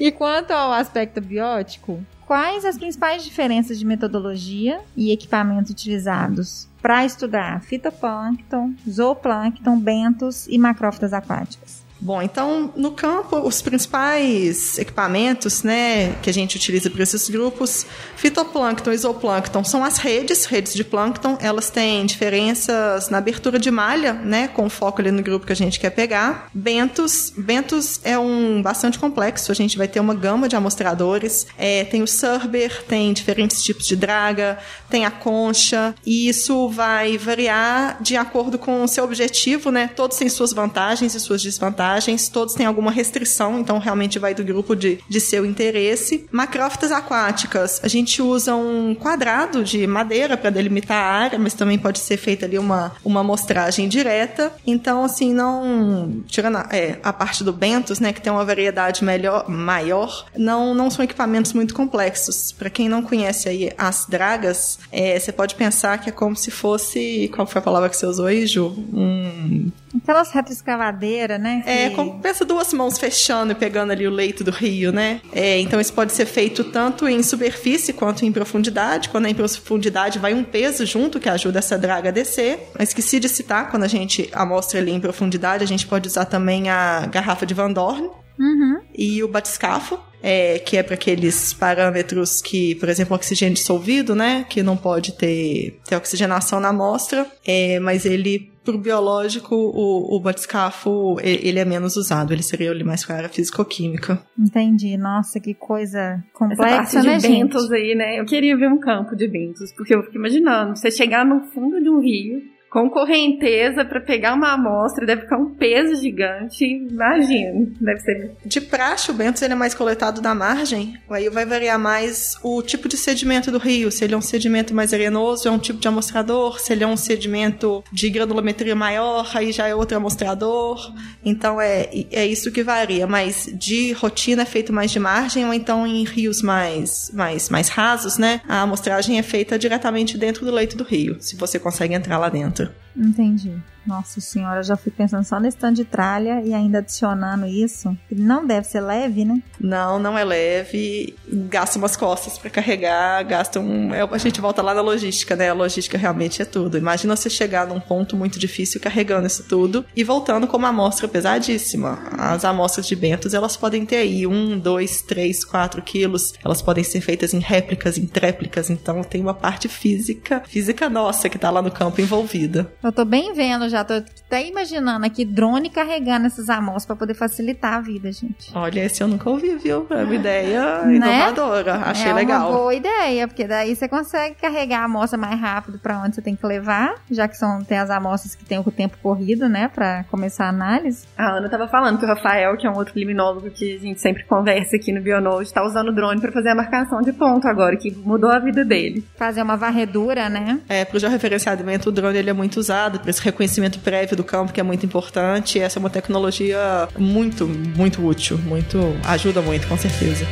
E 0.03 0.11
quanto 0.11 0.49
ao 0.49 0.73
aspecto 0.73 1.21
biótico, 1.21 2.03
quais 2.25 2.65
as 2.65 2.75
principais 2.75 3.23
diferenças 3.23 3.77
de 3.77 3.85
metodologia 3.85 4.81
e 4.97 5.11
equipamentos 5.11 5.69
utilizados 5.69 6.67
para 6.81 7.05
estudar 7.05 7.61
fitoplâncton, 7.61 8.73
zooplâncton, 8.89 9.79
bentos 9.79 10.47
e 10.47 10.57
macrófitas 10.57 11.13
aquáticas? 11.13 11.83
Bom, 12.01 12.19
então 12.19 12.73
no 12.75 12.91
campo 12.93 13.37
os 13.37 13.61
principais 13.61 14.79
equipamentos, 14.79 15.61
né, 15.61 16.15
que 16.23 16.31
a 16.31 16.33
gente 16.33 16.55
utiliza 16.55 16.89
para 16.89 17.03
esses 17.03 17.29
grupos, 17.29 17.85
fitoplâncton 18.15 18.91
e 18.91 18.97
zooplâncton 18.97 19.63
são 19.63 19.83
as 19.83 19.99
redes, 19.99 20.45
redes 20.45 20.73
de 20.73 20.83
plâncton, 20.83 21.37
elas 21.39 21.69
têm 21.69 22.03
diferenças 22.07 23.09
na 23.11 23.19
abertura 23.19 23.59
de 23.59 23.69
malha, 23.69 24.13
né, 24.13 24.47
com 24.47 24.67
foco 24.67 24.99
ali 24.99 25.11
no 25.11 25.21
grupo 25.21 25.45
que 25.45 25.53
a 25.53 25.55
gente 25.55 25.79
quer 25.79 25.91
pegar. 25.91 26.49
Bentos, 26.51 27.31
bentos 27.37 27.99
é 28.03 28.17
um 28.17 28.63
bastante 28.63 28.97
complexo, 28.97 29.51
a 29.51 29.55
gente 29.55 29.77
vai 29.77 29.87
ter 29.87 29.99
uma 29.99 30.15
gama 30.15 30.49
de 30.49 30.55
amostradores, 30.55 31.45
é, 31.55 31.83
tem 31.83 32.01
o 32.01 32.07
Cerber, 32.07 32.83
tem 32.87 33.13
diferentes 33.13 33.63
tipos 33.63 33.85
de 33.85 33.95
draga, 33.95 34.57
tem 34.89 35.05
a 35.05 35.11
concha, 35.11 35.93
e 36.03 36.27
isso 36.27 36.67
vai 36.69 37.15
variar 37.19 38.01
de 38.01 38.17
acordo 38.17 38.57
com 38.57 38.83
o 38.83 38.87
seu 38.87 39.03
objetivo, 39.03 39.69
né? 39.69 39.87
Todos 39.95 40.17
têm 40.17 40.29
suas 40.29 40.51
vantagens 40.51 41.13
e 41.13 41.19
suas 41.19 41.43
desvantagens 41.43 41.90
todos 42.31 42.53
têm 42.53 42.65
alguma 42.65 42.91
restrição, 42.91 43.59
então 43.59 43.79
realmente 43.79 44.19
vai 44.19 44.33
do 44.33 44.43
grupo 44.43 44.75
de, 44.75 44.99
de 45.09 45.19
seu 45.19 45.45
interesse. 45.45 46.25
Macrófitas 46.31 46.91
aquáticas, 46.91 47.79
a 47.83 47.87
gente 47.87 48.21
usa 48.21 48.55
um 48.55 48.95
quadrado 48.95 49.63
de 49.63 49.85
madeira 49.87 50.37
para 50.37 50.49
delimitar 50.49 50.97
a 50.97 51.11
área, 51.11 51.39
mas 51.39 51.53
também 51.53 51.77
pode 51.77 51.99
ser 51.99 52.17
feita 52.17 52.45
ali 52.45 52.57
uma, 52.57 52.93
uma 53.03 53.21
amostragem 53.21 53.87
direta. 53.87 54.51
Então, 54.65 55.03
assim, 55.03 55.33
não. 55.33 56.21
Tirando 56.27 56.57
a, 56.57 56.69
é, 56.71 56.99
a 57.03 57.11
parte 57.11 57.43
do 57.43 57.53
Bentos, 57.53 57.99
né, 57.99 58.13
que 58.13 58.21
tem 58.21 58.31
uma 58.31 58.45
variedade 58.45 59.03
melhor, 59.03 59.49
maior, 59.49 60.25
não, 60.35 60.73
não 60.73 60.89
são 60.89 61.03
equipamentos 61.03 61.53
muito 61.53 61.73
complexos. 61.73 62.51
Para 62.51 62.69
quem 62.69 62.87
não 62.87 63.01
conhece 63.01 63.49
aí 63.49 63.71
as 63.77 64.05
dragas, 64.07 64.79
é, 64.91 65.19
você 65.19 65.31
pode 65.31 65.55
pensar 65.55 65.97
que 65.97 66.09
é 66.09 66.11
como 66.11 66.35
se 66.35 66.51
fosse. 66.51 67.29
Qual 67.33 67.47
foi 67.47 67.59
a 67.59 67.63
palavra 67.63 67.89
que 67.89 67.97
você 67.97 68.05
usou 68.05 68.25
aí, 68.25 68.45
Ju? 68.45 68.67
Um 68.93 69.71
Aquelas 69.95 70.31
retroescavadeiras, 70.31 71.39
né? 71.39 71.63
É, 71.65 71.89
como 71.89 72.19
pensa 72.19 72.45
duas 72.45 72.73
mãos 72.73 72.97
fechando 72.97 73.51
e 73.51 73.55
pegando 73.55 73.91
ali 73.91 74.07
o 74.07 74.11
leito 74.11 74.43
do 74.43 74.51
rio, 74.51 74.91
né? 74.91 75.21
É, 75.33 75.59
então 75.59 75.79
isso 75.79 75.93
pode 75.93 76.13
ser 76.13 76.25
feito 76.25 76.63
tanto 76.63 77.07
em 77.07 77.21
superfície 77.21 77.93
quanto 77.93 78.25
em 78.25 78.31
profundidade. 78.31 79.09
Quando 79.09 79.27
é 79.27 79.29
em 79.29 79.35
profundidade, 79.35 80.19
vai 80.19 80.33
um 80.33 80.43
peso 80.43 80.85
junto 80.85 81.19
que 81.19 81.29
ajuda 81.29 81.59
essa 81.59 81.77
draga 81.77 82.09
a 82.09 82.11
descer. 82.11 82.69
Mas 82.77 82.89
esqueci 82.89 83.19
de 83.19 83.27
citar, 83.27 83.69
quando 83.69 83.83
a 83.83 83.87
gente 83.87 84.29
amostra 84.33 84.79
ali 84.79 84.91
em 84.91 84.99
profundidade, 84.99 85.63
a 85.63 85.67
gente 85.67 85.85
pode 85.87 86.07
usar 86.07 86.25
também 86.25 86.69
a 86.69 87.05
garrafa 87.07 87.45
de 87.45 87.53
Van 87.53 87.71
Dorn. 87.71 88.09
Uhum. 88.39 88.79
E 88.97 89.23
o 89.23 89.27
batiscafo, 89.27 89.99
é, 90.23 90.59
que 90.59 90.77
é 90.77 90.83
para 90.83 90.95
aqueles 90.95 91.53
parâmetros 91.53 92.41
que, 92.41 92.75
por 92.75 92.89
exemplo, 92.89 93.15
oxigênio 93.15 93.53
dissolvido, 93.53 94.15
né, 94.15 94.45
que 94.49 94.63
não 94.63 94.75
pode 94.75 95.13
ter, 95.13 95.79
ter 95.85 95.95
oxigenação 95.95 96.59
na 96.59 96.69
amostra, 96.69 97.27
é, 97.45 97.79
mas 97.79 98.05
ele 98.05 98.50
pro 98.63 98.77
biológico, 98.77 99.55
o, 99.55 100.15
o 100.15 100.19
batiscafo, 100.19 101.17
ele 101.21 101.59
é 101.59 101.65
menos 101.65 101.95
usado. 101.95 102.33
Ele 102.33 102.43
seria 102.43 102.71
ali 102.71 102.83
mais 102.83 103.05
para 103.05 103.15
a 103.15 103.17
área 103.19 103.29
físico-química. 103.29 104.21
Entendi. 104.37 104.97
Nossa, 104.97 105.39
que 105.39 105.53
coisa 105.53 106.23
complexa, 106.33 106.63
Essa 106.63 106.97
parte 106.97 107.07
né, 107.07 107.17
de 107.17 107.27
bentos 107.27 107.71
aí, 107.71 107.95
né? 107.95 108.19
Eu 108.19 108.25
queria 108.25 108.55
ver 108.55 108.67
um 108.67 108.79
campo 108.79 109.15
de 109.15 109.27
bentos, 109.27 109.71
porque 109.75 109.93
eu 109.93 110.03
fico 110.03 110.15
imaginando, 110.15 110.75
você 110.75 110.91
chegar 110.91 111.25
no 111.25 111.41
fundo 111.45 111.81
de 111.81 111.89
um 111.89 111.99
rio, 111.99 112.41
com 112.71 112.89
correnteza 112.89 113.83
para 113.83 113.99
pegar 113.99 114.33
uma 114.33 114.53
amostra, 114.53 115.05
deve 115.05 115.23
ficar 115.23 115.37
um 115.37 115.53
peso 115.53 116.01
gigante. 116.01 116.63
Imagina, 116.63 117.67
deve 117.81 117.99
ser. 117.99 118.31
De 118.45 118.61
praxe, 118.61 119.11
o 119.11 119.13
bentos 119.13 119.41
ele 119.41 119.51
é 119.51 119.57
mais 119.57 119.73
coletado 119.73 120.21
da 120.21 120.33
margem, 120.33 120.97
aí 121.09 121.29
vai 121.29 121.45
variar 121.45 121.77
mais 121.77 122.37
o 122.41 122.61
tipo 122.61 122.87
de 122.87 122.95
sedimento 122.95 123.51
do 123.51 123.57
rio. 123.57 123.91
Se 123.91 124.05
ele 124.05 124.13
é 124.13 124.17
um 124.17 124.21
sedimento 124.21 124.73
mais 124.73 124.93
arenoso, 124.93 125.49
é 125.49 125.51
um 125.51 125.59
tipo 125.59 125.79
de 125.79 125.87
amostrador. 125.89 126.61
Se 126.61 126.71
ele 126.71 126.85
é 126.85 126.87
um 126.87 126.95
sedimento 126.95 127.83
de 127.91 128.09
granulometria 128.09 128.73
maior, 128.73 129.29
aí 129.35 129.51
já 129.51 129.67
é 129.67 129.75
outro 129.75 129.97
amostrador. 129.97 130.93
Então 131.25 131.59
é, 131.59 131.89
é 132.09 132.25
isso 132.25 132.53
que 132.53 132.63
varia. 132.63 133.05
Mas 133.05 133.49
de 133.53 133.91
rotina 133.91 134.43
é 134.43 134.45
feito 134.45 134.71
mais 134.71 134.91
de 134.91 134.99
margem, 134.99 135.45
ou 135.45 135.53
então 135.53 135.85
em 135.85 136.05
rios 136.05 136.41
mais, 136.41 137.11
mais, 137.13 137.49
mais 137.49 137.67
rasos, 137.67 138.17
né? 138.17 138.39
A 138.47 138.61
amostragem 138.61 139.19
é 139.19 139.23
feita 139.23 139.59
diretamente 139.59 140.17
dentro 140.17 140.45
do 140.45 140.51
leito 140.53 140.77
do 140.77 140.85
rio, 140.85 141.17
se 141.19 141.35
você 141.35 141.59
consegue 141.59 141.93
entrar 141.93 142.17
lá 142.17 142.29
dentro. 142.29 142.60
Twitter. 142.65 142.75
Entendi. 142.95 143.61
Nossa 143.85 144.21
senhora, 144.21 144.61
já 144.61 144.77
fui 144.77 144.91
pensando 144.91 145.23
só 145.23 145.39
nesse 145.39 145.57
tanto 145.57 145.77
de 145.77 145.85
tralha 145.85 146.41
e 146.43 146.53
ainda 146.53 146.79
adicionando 146.79 147.47
isso. 147.47 147.97
Não 148.11 148.45
deve 148.45 148.67
ser 148.67 148.81
leve, 148.81 149.25
né? 149.25 149.41
Não, 149.59 149.97
não 149.97 150.17
é 150.17 150.23
leve. 150.23 151.15
Gasta 151.49 151.79
umas 151.79 151.95
costas 151.95 152.37
para 152.37 152.49
carregar, 152.49 153.23
gasta 153.23 153.59
um. 153.59 153.93
É, 153.93 154.01
a 154.01 154.17
gente 154.19 154.39
volta 154.39 154.61
lá 154.61 154.73
na 154.73 154.81
logística, 154.81 155.35
né? 155.35 155.49
A 155.49 155.53
logística 155.53 155.97
realmente 155.97 156.41
é 156.41 156.45
tudo. 156.45 156.77
Imagina 156.77 157.15
você 157.15 157.29
chegar 157.29 157.65
num 157.65 157.79
ponto 157.79 158.15
muito 158.15 158.37
difícil 158.37 158.79
carregando 158.79 159.25
isso 159.25 159.45
tudo 159.47 159.83
e 159.95 160.03
voltando 160.03 160.47
com 160.47 160.57
uma 160.57 160.69
amostra 160.69 161.07
pesadíssima. 161.07 161.97
As 162.17 162.45
amostras 162.45 162.87
de 162.87 162.95
bentos, 162.95 163.33
elas 163.33 163.57
podem 163.57 163.83
ter 163.83 163.97
aí 163.97 164.27
um, 164.27 164.59
dois, 164.59 165.01
três, 165.01 165.43
quatro 165.43 165.81
quilos. 165.81 166.33
Elas 166.45 166.61
podem 166.61 166.83
ser 166.83 167.01
feitas 167.01 167.33
em 167.33 167.39
réplicas, 167.39 167.97
em 167.97 168.05
tréplicas. 168.05 168.69
Então 168.69 169.03
tem 169.03 169.21
uma 169.21 169.33
parte 169.33 169.67
física, 169.67 170.43
física 170.47 170.87
nossa 170.87 171.27
que 171.27 171.39
tá 171.39 171.49
lá 171.49 171.63
no 171.63 171.71
campo 171.71 171.99
envolvida. 171.99 172.71
Eu 172.83 172.91
tô 172.91 173.05
bem 173.05 173.31
vendo 173.33 173.69
já, 173.69 173.83
tô 173.83 173.93
até 173.93 174.47
imaginando 174.47 175.05
aqui 175.05 175.23
drone 175.23 175.69
carregando 175.69 176.25
essas 176.25 176.49
amostras 176.49 176.85
para 176.87 176.95
poder 176.95 177.13
facilitar 177.13 177.75
a 177.75 177.79
vida, 177.79 178.11
gente. 178.11 178.51
Olha, 178.55 178.79
esse 178.83 179.03
eu 179.03 179.07
nunca 179.07 179.29
ouvi, 179.29 179.55
viu? 179.55 179.85
É 179.91 180.03
uma 180.03 180.15
ideia 180.15 180.81
né? 180.85 180.95
inovadora. 180.95 181.75
Achei 181.75 182.09
é 182.09 182.13
legal. 182.13 182.47
É 182.47 182.49
uma 182.49 182.57
boa 182.57 182.73
ideia, 182.73 183.27
porque 183.27 183.45
daí 183.45 183.75
você 183.75 183.87
consegue 183.87 184.35
carregar 184.35 184.79
a 184.79 184.85
amostra 184.85 185.15
mais 185.15 185.39
rápido 185.39 185.77
para 185.77 185.99
onde 186.01 186.15
você 186.15 186.23
tem 186.23 186.35
que 186.35 186.43
levar, 186.43 186.95
já 187.09 187.27
que 187.27 187.37
são 187.37 187.63
tem 187.63 187.77
as 187.77 187.91
amostras 187.91 188.33
que 188.33 188.43
tem 188.43 188.57
o 188.57 188.71
tempo 188.71 188.97
corrido, 188.97 189.47
né, 189.47 189.67
para 189.67 190.03
começar 190.05 190.45
a 190.45 190.49
análise. 190.49 191.05
A 191.15 191.37
Ana 191.37 191.49
tava 191.49 191.67
falando 191.67 191.99
que 191.99 192.05
o 192.05 192.07
Rafael, 192.07 192.57
que 192.57 192.65
é 192.65 192.69
um 192.69 192.75
outro 192.75 192.93
criminólogo 192.93 193.51
que 193.51 193.75
a 193.75 193.79
gente 193.79 194.01
sempre 194.01 194.23
conversa 194.23 194.75
aqui 194.75 194.91
no 194.91 195.01
Bionode, 195.01 195.53
tá 195.53 195.63
usando 195.63 195.89
o 195.89 195.91
drone 195.93 196.19
para 196.19 196.31
fazer 196.31 196.49
a 196.49 196.55
marcação 196.55 196.99
de 197.01 197.13
ponto 197.13 197.47
agora, 197.47 197.77
que 197.77 197.91
mudou 197.91 198.31
a 198.31 198.39
vida 198.39 198.65
dele. 198.65 199.05
Fazer 199.17 199.43
uma 199.43 199.55
varredura, 199.55 200.29
né? 200.29 200.59
É, 200.67 200.83
pro 200.83 200.97
georreferenciamento, 200.97 201.89
o 201.89 201.91
drone 201.91 202.17
ele 202.17 202.29
é 202.31 202.33
muito 202.33 202.57
usado 202.59 202.70
para 202.99 203.09
esse 203.09 203.21
reconhecimento 203.21 203.79
prévio 203.79 204.15
do 204.15 204.23
campo, 204.23 204.53
que 204.53 204.59
é 204.59 204.63
muito 204.63 204.85
importante. 204.85 205.59
Essa 205.59 205.77
é 205.77 205.79
uma 205.79 205.89
tecnologia 205.89 206.87
muito, 206.97 207.47
muito 207.47 208.05
útil, 208.05 208.37
muito 208.37 208.77
ajuda 209.03 209.41
muito, 209.41 209.67
com 209.67 209.77
certeza. 209.77 210.25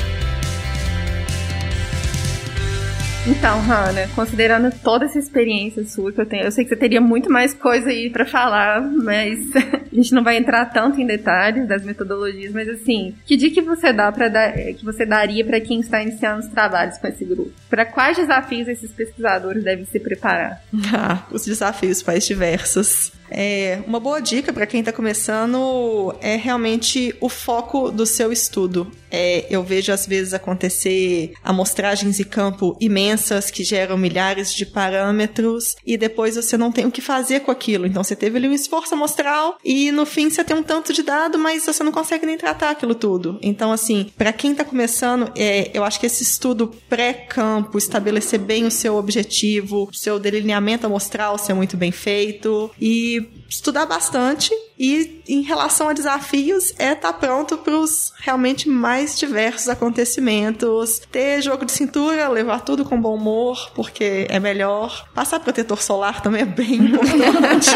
Então, 3.30 3.62
Hannah, 3.62 4.08
considerando 4.16 4.72
toda 4.84 5.06
essa 5.06 5.20
experiência 5.20 5.86
sua 5.86 6.12
que 6.12 6.20
eu 6.20 6.26
tenho, 6.26 6.46
eu 6.46 6.52
sei 6.52 6.64
que 6.64 6.70
você 6.70 6.76
teria 6.76 7.00
muito 7.00 7.32
mais 7.32 7.54
coisa 7.54 7.90
aí 7.90 8.10
para 8.10 8.26
falar, 8.26 8.82
mas 8.82 9.40
a 9.56 9.96
gente 9.96 10.14
não 10.16 10.24
vai 10.24 10.36
entrar 10.36 10.66
tanto 10.66 11.00
em 11.00 11.06
detalhes 11.06 11.68
das 11.68 11.84
metodologias, 11.84 12.52
mas 12.52 12.68
assim, 12.68 13.14
que 13.28 13.38
dica 13.38 13.62
você 13.62 13.94
dá 13.94 14.12
para 14.12 14.52
que 14.74 14.84
você 14.84 15.06
daria 15.06 15.46
para 15.46 15.62
quem 15.62 15.80
está 15.80 16.02
iniciando 16.02 16.40
os 16.40 16.48
trabalhos 16.48 16.98
com 16.98 17.08
esse 17.08 17.24
grupo? 17.24 17.52
Para 17.70 17.86
quais 17.86 18.18
desafios 18.18 18.68
esses 18.68 18.92
pesquisadores 18.92 19.64
devem 19.64 19.86
se 19.86 20.00
preparar? 20.00 20.62
Ah, 20.92 21.24
os 21.32 21.46
desafios 21.46 22.02
mais 22.04 22.26
diversos. 22.26 23.12
É, 23.30 23.80
uma 23.86 24.00
boa 24.00 24.20
dica 24.20 24.52
para 24.52 24.66
quem 24.66 24.80
está 24.80 24.92
começando 24.92 26.16
é 26.22 26.36
realmente 26.36 27.16
o 27.20 27.30
foco 27.30 27.92
do 27.92 28.06
seu 28.06 28.32
estudo. 28.32 28.92
É, 29.12 29.46
eu 29.50 29.64
vejo 29.64 29.92
às 29.92 30.06
vezes 30.06 30.34
acontecer 30.34 31.34
amostragens 31.44 32.18
de 32.18 32.24
campo 32.24 32.78
imensas 32.80 33.50
que 33.50 33.64
geram 33.64 33.98
milhares 33.98 34.54
de 34.54 34.66
parâmetros 34.66 35.76
e 35.86 35.98
depois 35.98 36.36
você 36.36 36.58
não 36.58 36.72
tem 36.72 36.86
o 36.86 36.92
que 36.92 37.02
fazer 37.02 37.42
com 37.42 37.52
aquilo. 37.52 37.86
Então 37.86 38.04
você 38.04 38.16
teve 38.16 38.38
ali 38.38 38.48
um 38.48 38.54
esforço 38.54 38.94
amostral 38.94 39.58
e 39.64 39.92
no 39.92 40.06
fim 40.06 40.30
você 40.30 40.44
tem 40.44 40.56
um 40.56 40.64
tanto 40.64 40.94
de 40.94 41.02
dado, 41.02 41.38
mas 41.38 41.66
você 41.66 41.84
não 41.84 41.92
consegue 41.92 42.26
nem 42.26 42.38
tratar 42.38 42.72
aquilo 42.72 42.94
tudo. 42.94 43.40
Então, 43.42 43.72
assim, 43.72 44.12
para 44.18 44.32
quem 44.32 44.52
está 44.52 44.64
começando, 44.64 45.32
é, 45.36 45.72
eu 45.74 45.84
acho 45.84 46.00
que 46.00 46.06
esse 46.06 46.24
estudo 46.24 46.68
pré-campo, 46.88 47.78
estabelecer 47.78 48.40
bem 48.40 48.66
o 48.66 48.72
seu 48.72 48.96
objetivo, 48.96 49.88
o 49.92 49.96
seu 49.96 50.20
delineamento 50.20 50.86
amostral 50.86 51.38
ser 51.38 51.54
muito 51.54 51.78
bem 51.78 51.92
feito 51.92 52.70
e 52.80 53.19
estudar 53.48 53.86
bastante 53.86 54.52
e 54.78 55.24
em 55.28 55.42
relação 55.42 55.90
a 55.90 55.94
desafios 55.94 56.74
é 56.78 56.94
estar 56.94 57.12
tá 57.12 57.14
pronto 57.14 57.58
para 57.58 57.78
os 57.78 58.14
realmente 58.20 58.70
mais 58.70 59.18
diversos 59.18 59.68
acontecimentos, 59.70 61.02
ter 61.12 61.42
jogo 61.42 61.66
de 61.66 61.72
cintura, 61.72 62.28
levar 62.30 62.62
tudo 62.62 62.86
com 62.86 63.00
bom 63.00 63.16
humor, 63.16 63.72
porque 63.76 64.28
é 64.30 64.40
melhor. 64.40 65.08
Passar 65.14 65.40
protetor 65.40 65.82
solar 65.82 66.22
também 66.22 66.42
é 66.42 66.46
bem 66.46 66.76
importante. 66.86 67.70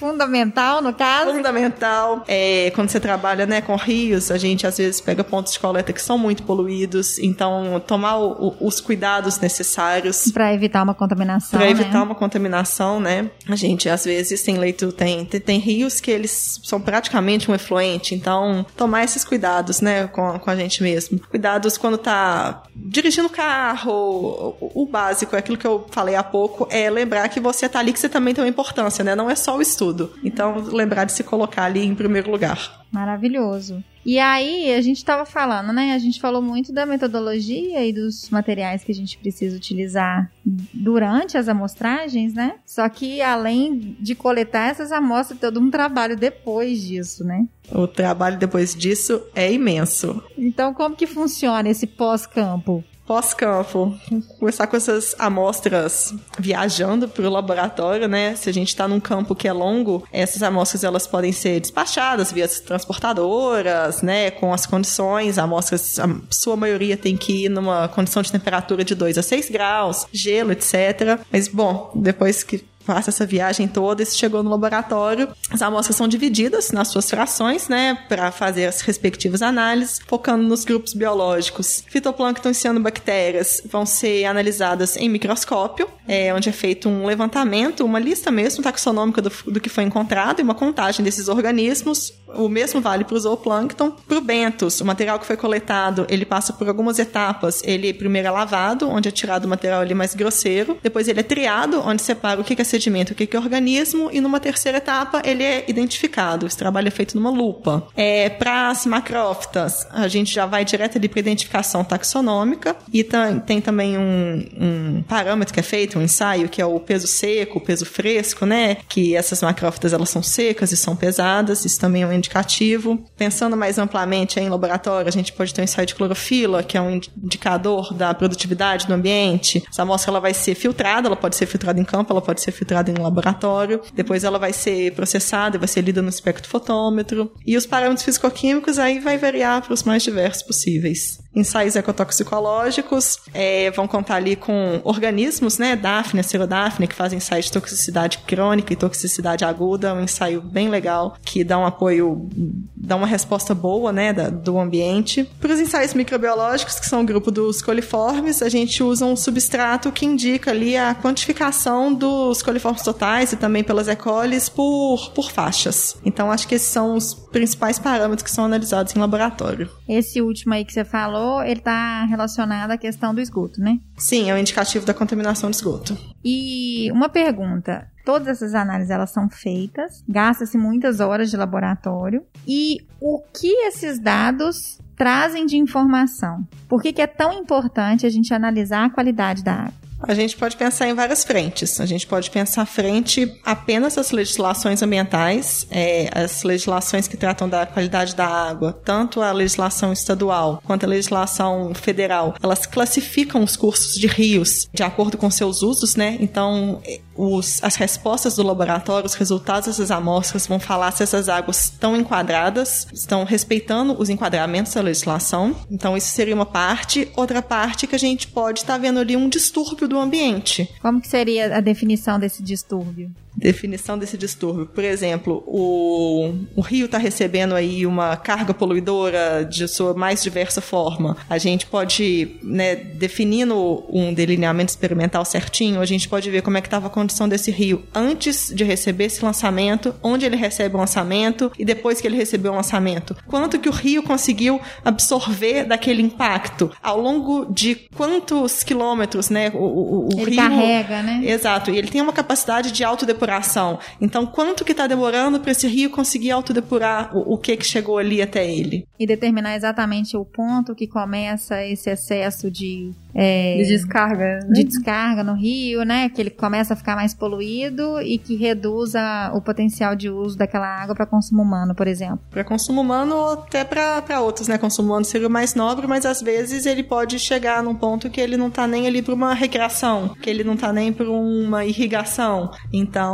Fundamental, 0.00 0.80
no 0.80 0.94
caso? 0.94 1.30
Fundamental. 1.30 2.24
É, 2.26 2.72
quando 2.74 2.88
você 2.88 2.98
trabalha 2.98 3.44
né, 3.44 3.60
com 3.60 3.76
rios, 3.76 4.30
a 4.30 4.38
gente 4.38 4.66
às 4.66 4.78
vezes 4.78 4.98
pega 4.98 5.22
pontos 5.22 5.52
de 5.52 5.58
coleta 5.58 5.92
que 5.92 6.00
são 6.00 6.16
muito 6.16 6.42
poluídos, 6.42 7.18
então 7.18 7.78
tomar 7.86 8.16
o, 8.16 8.56
os 8.58 8.80
cuidados 8.80 9.38
necessários. 9.38 10.32
Para 10.32 10.54
evitar 10.54 10.82
uma 10.82 10.94
contaminação. 10.94 11.50
Para 11.50 11.66
né? 11.66 11.70
evitar 11.70 12.02
uma 12.02 12.14
contaminação, 12.14 12.98
né? 12.98 13.30
A 13.46 13.54
gente 13.54 13.90
às 13.90 14.06
vezes 14.06 14.42
tem 14.42 14.56
leito, 14.56 14.90
tem, 14.90 15.26
tem, 15.26 15.38
tem, 15.38 15.58
rios 15.58 16.00
que 16.00 16.10
eles 16.10 16.58
são 16.64 16.80
praticamente 16.80 17.50
um 17.50 17.54
efluente, 17.54 18.14
então 18.14 18.64
tomar 18.74 19.04
esses 19.04 19.22
cuidados, 19.22 19.82
né, 19.82 20.06
com, 20.06 20.38
com 20.38 20.50
a 20.50 20.56
gente 20.56 20.82
mesmo. 20.82 21.20
Cuidados 21.28 21.76
quando 21.76 21.98
tá 21.98 22.62
dirigindo 22.74 23.26
o 23.26 23.30
carro, 23.30 23.92
o, 23.92 24.82
o 24.82 24.86
básico, 24.86 25.36
é 25.36 25.40
aquilo 25.40 25.58
que 25.58 25.66
eu 25.66 25.86
falei 25.90 26.14
há 26.14 26.22
pouco, 26.22 26.66
é 26.70 26.88
lembrar 26.88 27.28
que 27.28 27.38
você 27.38 27.68
tá 27.68 27.80
ali 27.80 27.92
que 27.92 28.00
você 28.00 28.08
também 28.08 28.32
tem 28.32 28.42
uma 28.42 28.48
importância, 28.48 29.04
né? 29.04 29.14
Não 29.14 29.28
é 29.28 29.34
só 29.34 29.58
o 29.58 29.60
estudo 29.60 29.89
tudo. 29.90 30.12
Então, 30.22 30.60
lembrar 30.60 31.04
de 31.04 31.12
se 31.12 31.24
colocar 31.24 31.64
ali 31.64 31.84
em 31.84 31.94
primeiro 31.94 32.30
lugar. 32.30 32.84
Maravilhoso. 32.90 33.82
E 34.04 34.18
aí, 34.18 34.72
a 34.72 34.80
gente 34.80 34.96
estava 34.96 35.26
falando, 35.26 35.72
né? 35.72 35.92
A 35.92 35.98
gente 35.98 36.20
falou 36.20 36.40
muito 36.40 36.72
da 36.72 36.86
metodologia 36.86 37.86
e 37.86 37.92
dos 37.92 38.30
materiais 38.30 38.82
que 38.82 38.90
a 38.90 38.94
gente 38.94 39.18
precisa 39.18 39.56
utilizar 39.56 40.30
durante 40.72 41.36
as 41.36 41.48
amostragens, 41.48 42.32
né? 42.32 42.54
Só 42.64 42.88
que 42.88 43.20
além 43.20 43.96
de 44.00 44.14
coletar 44.14 44.70
essas 44.70 44.90
amostras, 44.90 45.38
todo 45.38 45.60
um 45.60 45.70
trabalho 45.70 46.16
depois 46.16 46.80
disso, 46.82 47.24
né? 47.24 47.46
O 47.70 47.86
trabalho 47.86 48.38
depois 48.38 48.74
disso 48.74 49.22
é 49.34 49.52
imenso. 49.52 50.22
Então, 50.36 50.72
como 50.72 50.96
que 50.96 51.06
funciona 51.06 51.68
esse 51.68 51.86
pós-campo? 51.86 52.82
Pós-campo, 53.10 53.98
começar 54.38 54.68
com 54.68 54.76
essas 54.76 55.16
amostras 55.18 56.14
viajando 56.38 57.08
para 57.08 57.26
o 57.26 57.28
laboratório, 57.28 58.06
né? 58.06 58.36
Se 58.36 58.48
a 58.48 58.52
gente 58.52 58.68
está 58.68 58.86
num 58.86 59.00
campo 59.00 59.34
que 59.34 59.48
é 59.48 59.52
longo, 59.52 60.06
essas 60.12 60.44
amostras 60.44 60.84
elas 60.84 61.08
podem 61.08 61.32
ser 61.32 61.58
despachadas 61.58 62.30
via 62.30 62.46
transportadoras, 62.46 64.00
né? 64.00 64.30
Com 64.30 64.54
as 64.54 64.64
condições, 64.64 65.38
amostras, 65.38 65.98
a 65.98 66.08
sua 66.30 66.54
maioria 66.54 66.96
tem 66.96 67.16
que 67.16 67.46
ir 67.46 67.48
numa 67.48 67.88
condição 67.88 68.22
de 68.22 68.30
temperatura 68.30 68.84
de 68.84 68.94
2 68.94 69.18
a 69.18 69.22
6 69.24 69.50
graus, 69.50 70.06
gelo, 70.12 70.52
etc. 70.52 71.18
Mas, 71.32 71.48
bom, 71.48 71.90
depois 71.96 72.44
que 72.44 72.64
passa 72.84 73.10
essa 73.10 73.26
viagem 73.26 73.68
toda 73.68 74.02
e 74.02 74.06
chegou 74.06 74.42
no 74.42 74.50
laboratório. 74.50 75.28
As 75.50 75.62
amostras 75.62 75.96
são 75.96 76.08
divididas 76.08 76.70
nas 76.72 76.88
suas 76.88 77.08
frações, 77.08 77.68
né, 77.68 77.98
para 78.08 78.30
fazer 78.30 78.66
as 78.66 78.80
respectivas 78.80 79.42
análises, 79.42 80.00
focando 80.06 80.42
nos 80.44 80.64
grupos 80.64 80.94
biológicos. 80.94 81.84
Fitoplâncton 81.88 82.50
e 82.50 82.54
cianobactérias 82.54 83.62
vão 83.64 83.86
ser 83.86 84.24
analisadas 84.24 84.96
em 84.96 85.08
microscópio, 85.08 85.88
é, 86.06 86.32
onde 86.34 86.48
é 86.48 86.52
feito 86.52 86.88
um 86.88 87.06
levantamento, 87.06 87.84
uma 87.84 87.98
lista 87.98 88.30
mesmo 88.30 88.62
taxonômica 88.62 89.22
do, 89.22 89.32
do 89.46 89.60
que 89.60 89.68
foi 89.68 89.84
encontrado 89.84 90.40
e 90.40 90.42
uma 90.42 90.54
contagem 90.54 91.04
desses 91.04 91.28
organismos. 91.28 92.12
O 92.34 92.48
mesmo 92.48 92.80
vale 92.80 93.04
para 93.04 93.16
o 93.16 93.20
zooplâncton. 93.20 93.90
Para 93.90 94.18
o 94.18 94.20
bentos, 94.20 94.80
o 94.80 94.84
material 94.84 95.18
que 95.18 95.26
foi 95.26 95.36
coletado, 95.36 96.06
ele 96.08 96.24
passa 96.24 96.52
por 96.52 96.68
algumas 96.68 96.98
etapas. 96.98 97.62
Ele 97.64 97.92
primeiro 97.92 98.28
é 98.28 98.30
lavado, 98.30 98.88
onde 98.88 99.08
é 99.08 99.12
tirado 99.12 99.44
o 99.44 99.48
material 99.48 99.80
ali 99.80 99.94
mais 99.94 100.14
grosseiro. 100.14 100.78
Depois 100.82 101.08
ele 101.08 101.20
é 101.20 101.24
triado, 101.24 101.80
onde 101.84 102.02
separa 102.02 102.40
o 102.40 102.44
que 102.44 102.60
é 102.60 102.64
sedimento, 102.70 103.12
o 103.12 103.16
que 103.16 103.36
é 103.36 103.38
organismo, 103.38 104.08
e 104.12 104.20
numa 104.20 104.40
terceira 104.40 104.78
etapa 104.78 105.22
ele 105.24 105.42
é 105.42 105.64
identificado. 105.68 106.46
Esse 106.46 106.56
trabalho 106.56 106.88
é 106.88 106.90
feito 106.90 107.16
numa 107.16 107.30
lupa. 107.30 107.86
É, 107.96 108.28
para 108.28 108.68
as 108.68 108.86
macrófitas, 108.86 109.86
a 109.90 110.08
gente 110.08 110.32
já 110.32 110.46
vai 110.46 110.64
direto 110.64 110.98
ali 110.98 111.08
para 111.08 111.20
identificação 111.20 111.84
taxonômica 111.84 112.76
e 112.92 113.04
tem 113.04 113.60
também 113.60 113.98
um, 113.98 114.48
um, 114.58 115.02
parâmetro 115.02 115.52
que 115.52 115.60
é 115.60 115.62
feito, 115.62 115.98
um 115.98 116.02
ensaio, 116.02 116.48
que 116.48 116.60
é 116.60 116.66
o 116.66 116.78
peso 116.78 117.06
seco, 117.06 117.58
o 117.58 117.60
peso 117.60 117.84
fresco, 117.84 118.46
né? 118.46 118.76
Que 118.88 119.14
essas 119.16 119.42
macrófitas 119.42 119.92
elas 119.92 120.10
são 120.10 120.22
secas 120.22 120.72
e 120.72 120.76
são 120.76 120.94
pesadas, 120.94 121.64
isso 121.64 121.78
também 121.78 122.02
é 122.02 122.06
um 122.06 122.12
indicativo. 122.12 123.02
Pensando 123.16 123.56
mais 123.56 123.78
amplamente 123.78 124.38
em 124.38 124.48
laboratório, 124.48 125.08
a 125.08 125.12
gente 125.12 125.32
pode 125.32 125.52
ter 125.52 125.60
um 125.60 125.64
ensaio 125.64 125.86
de 125.86 125.94
clorofila, 125.94 126.62
que 126.62 126.76
é 126.76 126.80
um 126.80 127.00
indicador 127.22 127.92
da 127.94 128.14
produtividade 128.14 128.86
do 128.86 128.94
ambiente. 128.94 129.62
Essa 129.70 129.82
amostra 129.82 130.10
ela 130.10 130.20
vai 130.20 130.34
ser 130.34 130.54
filtrada, 130.54 131.08
ela 131.08 131.16
pode 131.16 131.36
ser 131.36 131.46
filtrada 131.46 131.80
em 131.80 131.84
campo, 131.84 132.12
ela 132.12 132.22
pode 132.22 132.40
ser 132.40 132.52
filtrada 132.60 132.90
em 132.90 132.94
laboratório, 132.94 133.80
depois 133.94 134.22
ela 134.22 134.38
vai 134.38 134.52
ser 134.52 134.92
processada, 134.92 135.58
vai 135.58 135.66
ser 135.66 135.80
lida 135.80 136.02
no 136.02 136.10
espectrofotómetro, 136.10 137.32
e 137.46 137.56
os 137.56 137.64
parâmetros 137.64 138.04
fisicoquímicos 138.04 138.78
aí 138.78 139.00
vai 139.00 139.16
variar 139.16 139.62
para 139.62 139.72
os 139.72 139.82
mais 139.82 140.02
diversos 140.02 140.42
possíveis. 140.42 141.18
Ensaios 141.34 141.76
ecotoxicológicos 141.76 143.18
é, 143.32 143.70
vão 143.70 143.86
contar 143.86 144.16
ali 144.16 144.34
com 144.34 144.80
organismos, 144.84 145.58
né, 145.58 145.76
Daphne, 145.76 146.22
Cerodaphne, 146.24 146.88
que 146.88 146.94
fazem 146.94 147.18
ensaios 147.18 147.46
de 147.46 147.52
toxicidade 147.52 148.18
crônica 148.18 148.72
e 148.72 148.76
toxicidade 148.76 149.44
aguda, 149.44 149.94
um 149.94 150.02
ensaio 150.02 150.40
bem 150.40 150.68
legal 150.68 151.16
que 151.24 151.44
dá 151.44 151.58
um 151.58 151.64
apoio, 151.64 152.28
dá 152.76 152.96
uma 152.96 153.06
resposta 153.06 153.54
boa, 153.54 153.92
né, 153.92 154.12
da, 154.12 154.28
do 154.28 154.58
ambiente. 154.58 155.24
Para 155.40 155.52
os 155.52 155.60
ensaios 155.60 155.94
microbiológicos, 155.94 156.80
que 156.80 156.86
são 156.86 157.02
o 157.02 157.06
grupo 157.06 157.30
dos 157.30 157.62
coliformes, 157.62 158.42
a 158.42 158.48
gente 158.48 158.82
usa 158.82 159.04
um 159.04 159.14
substrato 159.14 159.92
que 159.92 160.04
indica 160.04 160.50
ali 160.50 160.76
a 160.76 160.94
quantificação 160.94 161.94
dos 161.94 162.42
coliformes 162.42 162.82
totais 162.82 163.32
e 163.32 163.36
também 163.36 163.62
pelas 163.62 163.86
E. 163.86 163.96
coli 163.96 164.38
por, 164.54 165.10
por 165.14 165.30
faixas. 165.30 165.96
Então, 166.04 166.30
acho 166.30 166.48
que 166.48 166.54
esses 166.54 166.68
são 166.68 166.94
os 166.94 167.14
principais 167.14 167.78
parâmetros 167.78 168.22
que 168.22 168.30
são 168.30 168.44
analisados 168.44 168.94
em 168.94 168.98
laboratório. 168.98 169.68
Esse 169.88 170.20
último 170.20 170.54
aí 170.54 170.64
que 170.64 170.72
você 170.72 170.84
falou, 170.84 171.19
ele 171.42 171.60
está 171.60 172.04
relacionado 172.04 172.70
à 172.70 172.76
questão 172.76 173.14
do 173.14 173.20
esgoto, 173.20 173.60
né? 173.60 173.78
Sim, 173.96 174.30
é 174.30 174.34
um 174.34 174.38
indicativo 174.38 174.86
da 174.86 174.94
contaminação 174.94 175.50
de 175.50 175.56
esgoto. 175.56 175.96
E 176.24 176.90
uma 176.92 177.08
pergunta. 177.08 177.88
Todas 178.04 178.28
essas 178.28 178.54
análises 178.54 178.90
elas 178.90 179.10
são 179.10 179.28
feitas, 179.28 180.02
gasta-se 180.08 180.56
muitas 180.56 181.00
horas 181.00 181.30
de 181.30 181.36
laboratório. 181.36 182.24
E 182.46 182.78
o 183.00 183.20
que 183.32 183.48
esses 183.66 184.00
dados 184.00 184.56
trazem 184.96 185.46
de 185.46 185.56
informação? 185.56 186.46
Por 186.68 186.82
que, 186.82 186.92
que 186.92 187.02
é 187.02 187.06
tão 187.06 187.32
importante 187.32 188.06
a 188.06 188.10
gente 188.10 188.34
analisar 188.34 188.86
a 188.86 188.90
qualidade 188.90 189.42
da 189.42 189.54
água? 189.54 189.89
A 190.02 190.14
gente 190.14 190.36
pode 190.36 190.56
pensar 190.56 190.88
em 190.88 190.94
várias 190.94 191.24
frentes. 191.24 191.80
A 191.80 191.86
gente 191.86 192.06
pode 192.06 192.30
pensar 192.30 192.64
frente 192.66 193.32
apenas 193.44 193.98
às 193.98 194.10
legislações 194.10 194.82
ambientais, 194.82 195.66
é, 195.70 196.10
as 196.14 196.42
legislações 196.42 197.06
que 197.06 197.16
tratam 197.16 197.48
da 197.48 197.66
qualidade 197.66 198.14
da 198.14 198.26
água, 198.26 198.72
tanto 198.84 199.20
a 199.20 199.32
legislação 199.32 199.92
estadual 199.92 200.62
quanto 200.64 200.84
a 200.84 200.88
legislação 200.88 201.72
federal, 201.74 202.34
elas 202.42 202.66
classificam 202.66 203.42
os 203.42 203.56
cursos 203.56 203.94
de 203.94 204.06
rios 204.06 204.68
de 204.72 204.82
acordo 204.82 205.18
com 205.18 205.30
seus 205.30 205.62
usos, 205.62 205.96
né? 205.96 206.16
Então, 206.20 206.80
os, 207.14 207.62
as 207.62 207.76
respostas 207.76 208.36
do 208.36 208.42
laboratório, 208.42 209.06
os 209.06 209.14
resultados 209.14 209.66
dessas 209.66 209.90
amostras 209.90 210.46
vão 210.46 210.58
falar 210.58 210.90
se 210.92 211.02
essas 211.02 211.28
águas 211.28 211.64
estão 211.64 211.96
enquadradas, 211.96 212.86
estão 212.92 213.24
respeitando 213.24 213.94
os 213.98 214.08
enquadramentos 214.08 214.72
da 214.72 214.80
legislação. 214.80 215.54
Então, 215.70 215.96
isso 215.96 216.08
seria 216.08 216.34
uma 216.34 216.46
parte. 216.46 217.10
Outra 217.14 217.42
parte 217.42 217.86
que 217.86 217.94
a 217.94 217.98
gente 217.98 218.28
pode 218.28 218.60
estar 218.60 218.74
tá 218.74 218.78
vendo 218.78 218.98
ali 218.98 219.16
um 219.16 219.28
distúrbio 219.28 219.89
do 219.90 219.98
ambiente. 219.98 220.72
Como 220.80 221.00
que 221.00 221.08
seria 221.08 221.56
a 221.56 221.60
definição 221.60 222.18
desse 222.18 222.42
distúrbio? 222.42 223.10
Definição 223.36 223.98
desse 223.98 224.16
distúrbio. 224.16 224.66
Por 224.66 224.84
exemplo, 224.84 225.42
o, 225.46 226.34
o 226.56 226.60
rio 226.60 226.86
está 226.86 226.98
recebendo 226.98 227.54
aí 227.54 227.86
uma 227.86 228.16
carga 228.16 228.52
poluidora 228.52 229.44
de 229.44 229.66
sua 229.68 229.94
mais 229.94 230.22
diversa 230.22 230.60
forma. 230.60 231.16
A 231.28 231.38
gente 231.38 231.66
pode, 231.66 232.36
né, 232.42 232.74
definindo 232.74 233.84
um 233.88 234.12
delineamento 234.12 234.70
experimental 234.70 235.24
certinho, 235.24 235.80
a 235.80 235.86
gente 235.86 236.08
pode 236.08 236.30
ver 236.30 236.42
como 236.42 236.58
é 236.58 236.60
que 236.60 236.66
estava 236.66 236.88
a 236.88 236.90
condição 236.90 237.28
desse 237.28 237.50
rio 237.50 237.82
antes 237.94 238.52
de 238.54 238.64
receber 238.64 239.04
esse 239.04 239.24
lançamento, 239.24 239.94
onde 240.02 240.26
ele 240.26 240.36
recebe 240.36 240.74
o 240.74 240.78
lançamento 240.78 241.50
e 241.58 241.64
depois 241.64 242.00
que 242.00 242.06
ele 242.06 242.16
recebeu 242.16 242.52
o 242.52 242.56
lançamento. 242.56 243.16
Quanto 243.26 243.58
que 243.58 243.68
o 243.68 243.72
rio 243.72 244.02
conseguiu 244.02 244.60
absorver 244.84 245.64
daquele 245.64 246.02
impacto 246.02 246.70
ao 246.82 247.00
longo 247.00 247.46
de 247.52 247.74
quantos 247.94 248.62
quilômetros, 248.62 249.30
né? 249.30 249.50
O, 249.54 249.58
o, 249.58 250.08
o 250.08 250.20
ele 250.20 250.30
rio 250.30 250.36
carrega, 250.36 251.02
né? 251.02 251.20
Exato. 251.24 251.70
E 251.70 251.78
ele 251.78 251.88
tem 251.88 252.00
uma 252.00 252.12
capacidade 252.12 252.72
de 252.72 252.84
autodepuração 252.84 253.19
autodepuração. 253.20 253.78
Então, 254.00 254.26
quanto 254.26 254.64
que 254.64 254.72
está 254.72 254.86
demorando 254.86 255.40
para 255.40 255.52
esse 255.52 255.66
rio 255.66 255.90
conseguir 255.90 256.30
autodepurar 256.30 257.16
o, 257.16 257.34
o 257.34 257.38
que 257.38 257.56
que 257.56 257.66
chegou 257.66 257.98
ali 257.98 258.22
até 258.22 258.48
ele? 258.48 258.86
E 258.98 259.06
determinar 259.06 259.54
exatamente 259.56 260.16
o 260.16 260.24
ponto 260.24 260.74
que 260.74 260.86
começa 260.86 261.62
esse 261.64 261.90
excesso 261.90 262.50
de 262.50 262.92
é, 263.14 263.56
de 263.56 263.66
descarga, 263.66 264.40
né? 264.44 264.52
de 264.52 264.64
descarga 264.64 265.24
no 265.24 265.34
rio, 265.34 265.82
né? 265.84 266.08
Que 266.08 266.20
ele 266.20 266.30
começa 266.30 266.74
a 266.74 266.76
ficar 266.76 266.94
mais 266.94 267.14
poluído 267.14 268.00
e 268.00 268.18
que 268.18 268.36
reduza 268.36 269.00
o 269.34 269.40
potencial 269.40 269.96
de 269.96 270.08
uso 270.08 270.36
daquela 270.38 270.66
água 270.66 270.94
para 270.94 271.06
consumo 271.06 271.42
humano, 271.42 271.74
por 271.74 271.86
exemplo. 271.86 272.20
Para 272.30 272.44
consumo 272.44 272.80
humano 272.80 273.16
ou 273.16 273.32
até 273.32 273.64
para 273.64 274.20
outros, 274.20 274.48
né? 274.48 274.58
Consumo 274.58 274.88
humano 274.90 275.04
seria 275.04 275.26
o 275.26 275.30
mais 275.30 275.54
nobre, 275.54 275.86
mas 275.86 276.06
às 276.06 276.22
vezes 276.22 276.66
ele 276.66 276.82
pode 276.82 277.18
chegar 277.18 277.62
num 277.62 277.74
ponto 277.74 278.08
que 278.08 278.20
ele 278.20 278.36
não 278.36 278.48
está 278.48 278.66
nem 278.66 278.86
ali 278.86 279.02
para 279.02 279.14
uma 279.14 279.34
recreação, 279.34 280.14
que 280.20 280.30
ele 280.30 280.44
não 280.44 280.54
está 280.54 280.72
nem 280.72 280.92
para 280.92 281.10
uma 281.10 281.64
irrigação. 281.64 282.50
Então, 282.72 283.09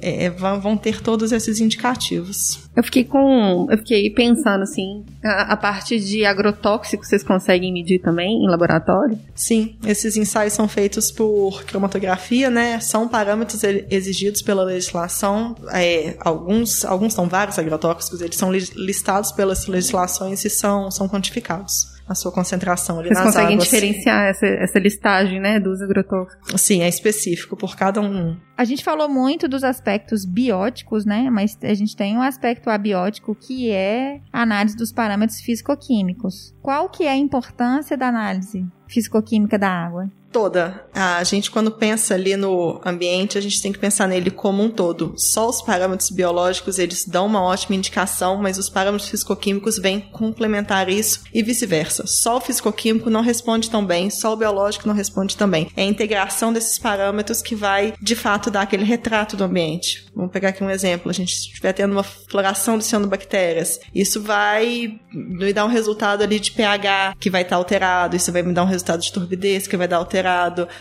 é, 0.00 0.30
vão 0.30 0.76
ter 0.76 1.00
todos 1.00 1.32
esses 1.32 1.60
indicativos. 1.60 2.68
Eu 2.74 2.82
fiquei 2.82 3.04
com, 3.04 3.66
eu 3.70 3.78
fiquei 3.78 4.10
pensando 4.10 4.62
assim, 4.62 5.04
a, 5.22 5.52
a 5.52 5.56
parte 5.56 6.00
de 6.00 6.24
agrotóxico 6.24 7.04
vocês 7.04 7.22
conseguem 7.22 7.72
medir 7.72 8.00
também 8.00 8.44
em 8.44 8.48
laboratório? 8.48 8.72
laboratório? 8.72 9.18
Sim, 9.34 9.76
esses 9.84 10.16
ensaios 10.16 10.52
são 10.52 10.68
feitos 10.68 11.10
por 11.10 11.64
cromatografia, 11.64 12.50
né? 12.50 12.80
São 12.80 13.08
parâmetros 13.08 13.62
exigidos 13.64 14.42
pela 14.42 14.62
legislação. 14.64 15.54
É, 15.72 16.16
alguns, 16.20 16.84
alguns 16.84 17.12
são 17.12 17.28
vários 17.28 17.58
agrotóxicos, 17.58 18.20
eles 18.20 18.36
são 18.36 18.52
listados 18.52 19.32
pelas 19.32 19.66
legislações 19.66 20.44
e 20.44 20.50
são, 20.50 20.90
são 20.90 21.08
quantificados 21.08 21.92
a 22.12 22.14
sua 22.14 22.30
concentração 22.32 22.98
ali 22.98 23.08
Vocês 23.08 23.18
nas 23.18 23.26
conseguem 23.28 23.54
águas. 23.54 23.64
diferenciar 23.64 24.26
essa, 24.26 24.46
essa 24.46 24.78
listagem, 24.78 25.40
né, 25.40 25.58
dos 25.58 25.82
agrotóxicos? 25.82 26.60
Sim, 26.60 26.82
é 26.82 26.88
específico 26.88 27.56
por 27.56 27.76
cada 27.76 28.00
um. 28.00 28.36
A 28.56 28.64
gente 28.64 28.84
falou 28.84 29.08
muito 29.08 29.48
dos 29.48 29.64
aspectos 29.64 30.24
bióticos, 30.24 31.04
né, 31.04 31.28
mas 31.30 31.58
a 31.62 31.74
gente 31.74 31.96
tem 31.96 32.16
um 32.16 32.22
aspecto 32.22 32.70
abiótico 32.70 33.34
que 33.34 33.70
é 33.70 34.20
a 34.32 34.42
análise 34.42 34.76
dos 34.76 34.92
parâmetros 34.92 35.40
físico-químicos. 35.40 36.54
Qual 36.62 36.88
que 36.88 37.04
é 37.04 37.10
a 37.10 37.16
importância 37.16 37.96
da 37.96 38.08
análise 38.08 38.64
físico-química 38.86 39.58
da 39.58 39.68
água? 39.68 40.10
Toda. 40.32 40.84
A 40.94 41.22
gente, 41.22 41.50
quando 41.50 41.70
pensa 41.70 42.14
ali 42.14 42.36
no 42.36 42.80
ambiente, 42.84 43.36
a 43.36 43.40
gente 43.40 43.60
tem 43.60 43.72
que 43.72 43.78
pensar 43.78 44.08
nele 44.08 44.30
como 44.30 44.62
um 44.62 44.70
todo. 44.70 45.14
Só 45.16 45.48
os 45.48 45.60
parâmetros 45.60 46.10
biológicos, 46.10 46.78
eles 46.78 47.04
dão 47.04 47.26
uma 47.26 47.42
ótima 47.42 47.76
indicação, 47.76 48.36
mas 48.36 48.58
os 48.58 48.70
parâmetros 48.70 49.10
fisicoquímicos 49.10 49.78
vêm 49.78 50.00
complementar 50.00 50.88
isso 50.88 51.20
e 51.32 51.42
vice-versa. 51.42 52.06
Só 52.06 52.38
o 52.38 52.40
fisicoquímico 52.40 53.10
não 53.10 53.20
responde 53.20 53.70
tão 53.70 53.84
bem, 53.84 54.08
só 54.08 54.32
o 54.32 54.36
biológico 54.36 54.88
não 54.88 54.94
responde 54.94 55.36
também. 55.36 55.70
É 55.76 55.82
a 55.82 55.86
integração 55.86 56.52
desses 56.52 56.78
parâmetros 56.78 57.42
que 57.42 57.54
vai, 57.54 57.94
de 58.00 58.16
fato, 58.16 58.50
dar 58.50 58.62
aquele 58.62 58.84
retrato 58.84 59.36
do 59.36 59.44
ambiente. 59.44 60.06
Vamos 60.14 60.32
pegar 60.32 60.50
aqui 60.50 60.64
um 60.64 60.70
exemplo. 60.70 61.10
A 61.10 61.14
gente 61.14 61.32
estiver 61.32 61.72
tendo 61.72 61.92
uma 61.92 62.02
floração 62.02 62.78
de 62.78 62.84
cianobactérias. 62.84 63.80
Isso 63.94 64.22
vai 64.22 64.98
me 65.12 65.52
dar 65.52 65.66
um 65.66 65.68
resultado 65.68 66.22
ali 66.22 66.40
de 66.40 66.52
pH 66.52 67.16
que 67.20 67.28
vai 67.28 67.42
estar 67.42 67.56
alterado. 67.56 68.16
Isso 68.16 68.32
vai 68.32 68.42
me 68.42 68.52
dar 68.52 68.62
um 68.62 68.66
resultado 68.66 69.00
de 69.00 69.12
turbidez 69.12 69.66
que 69.66 69.76
vai 69.76 69.88
dar 69.88 69.96
alterado 69.96 70.21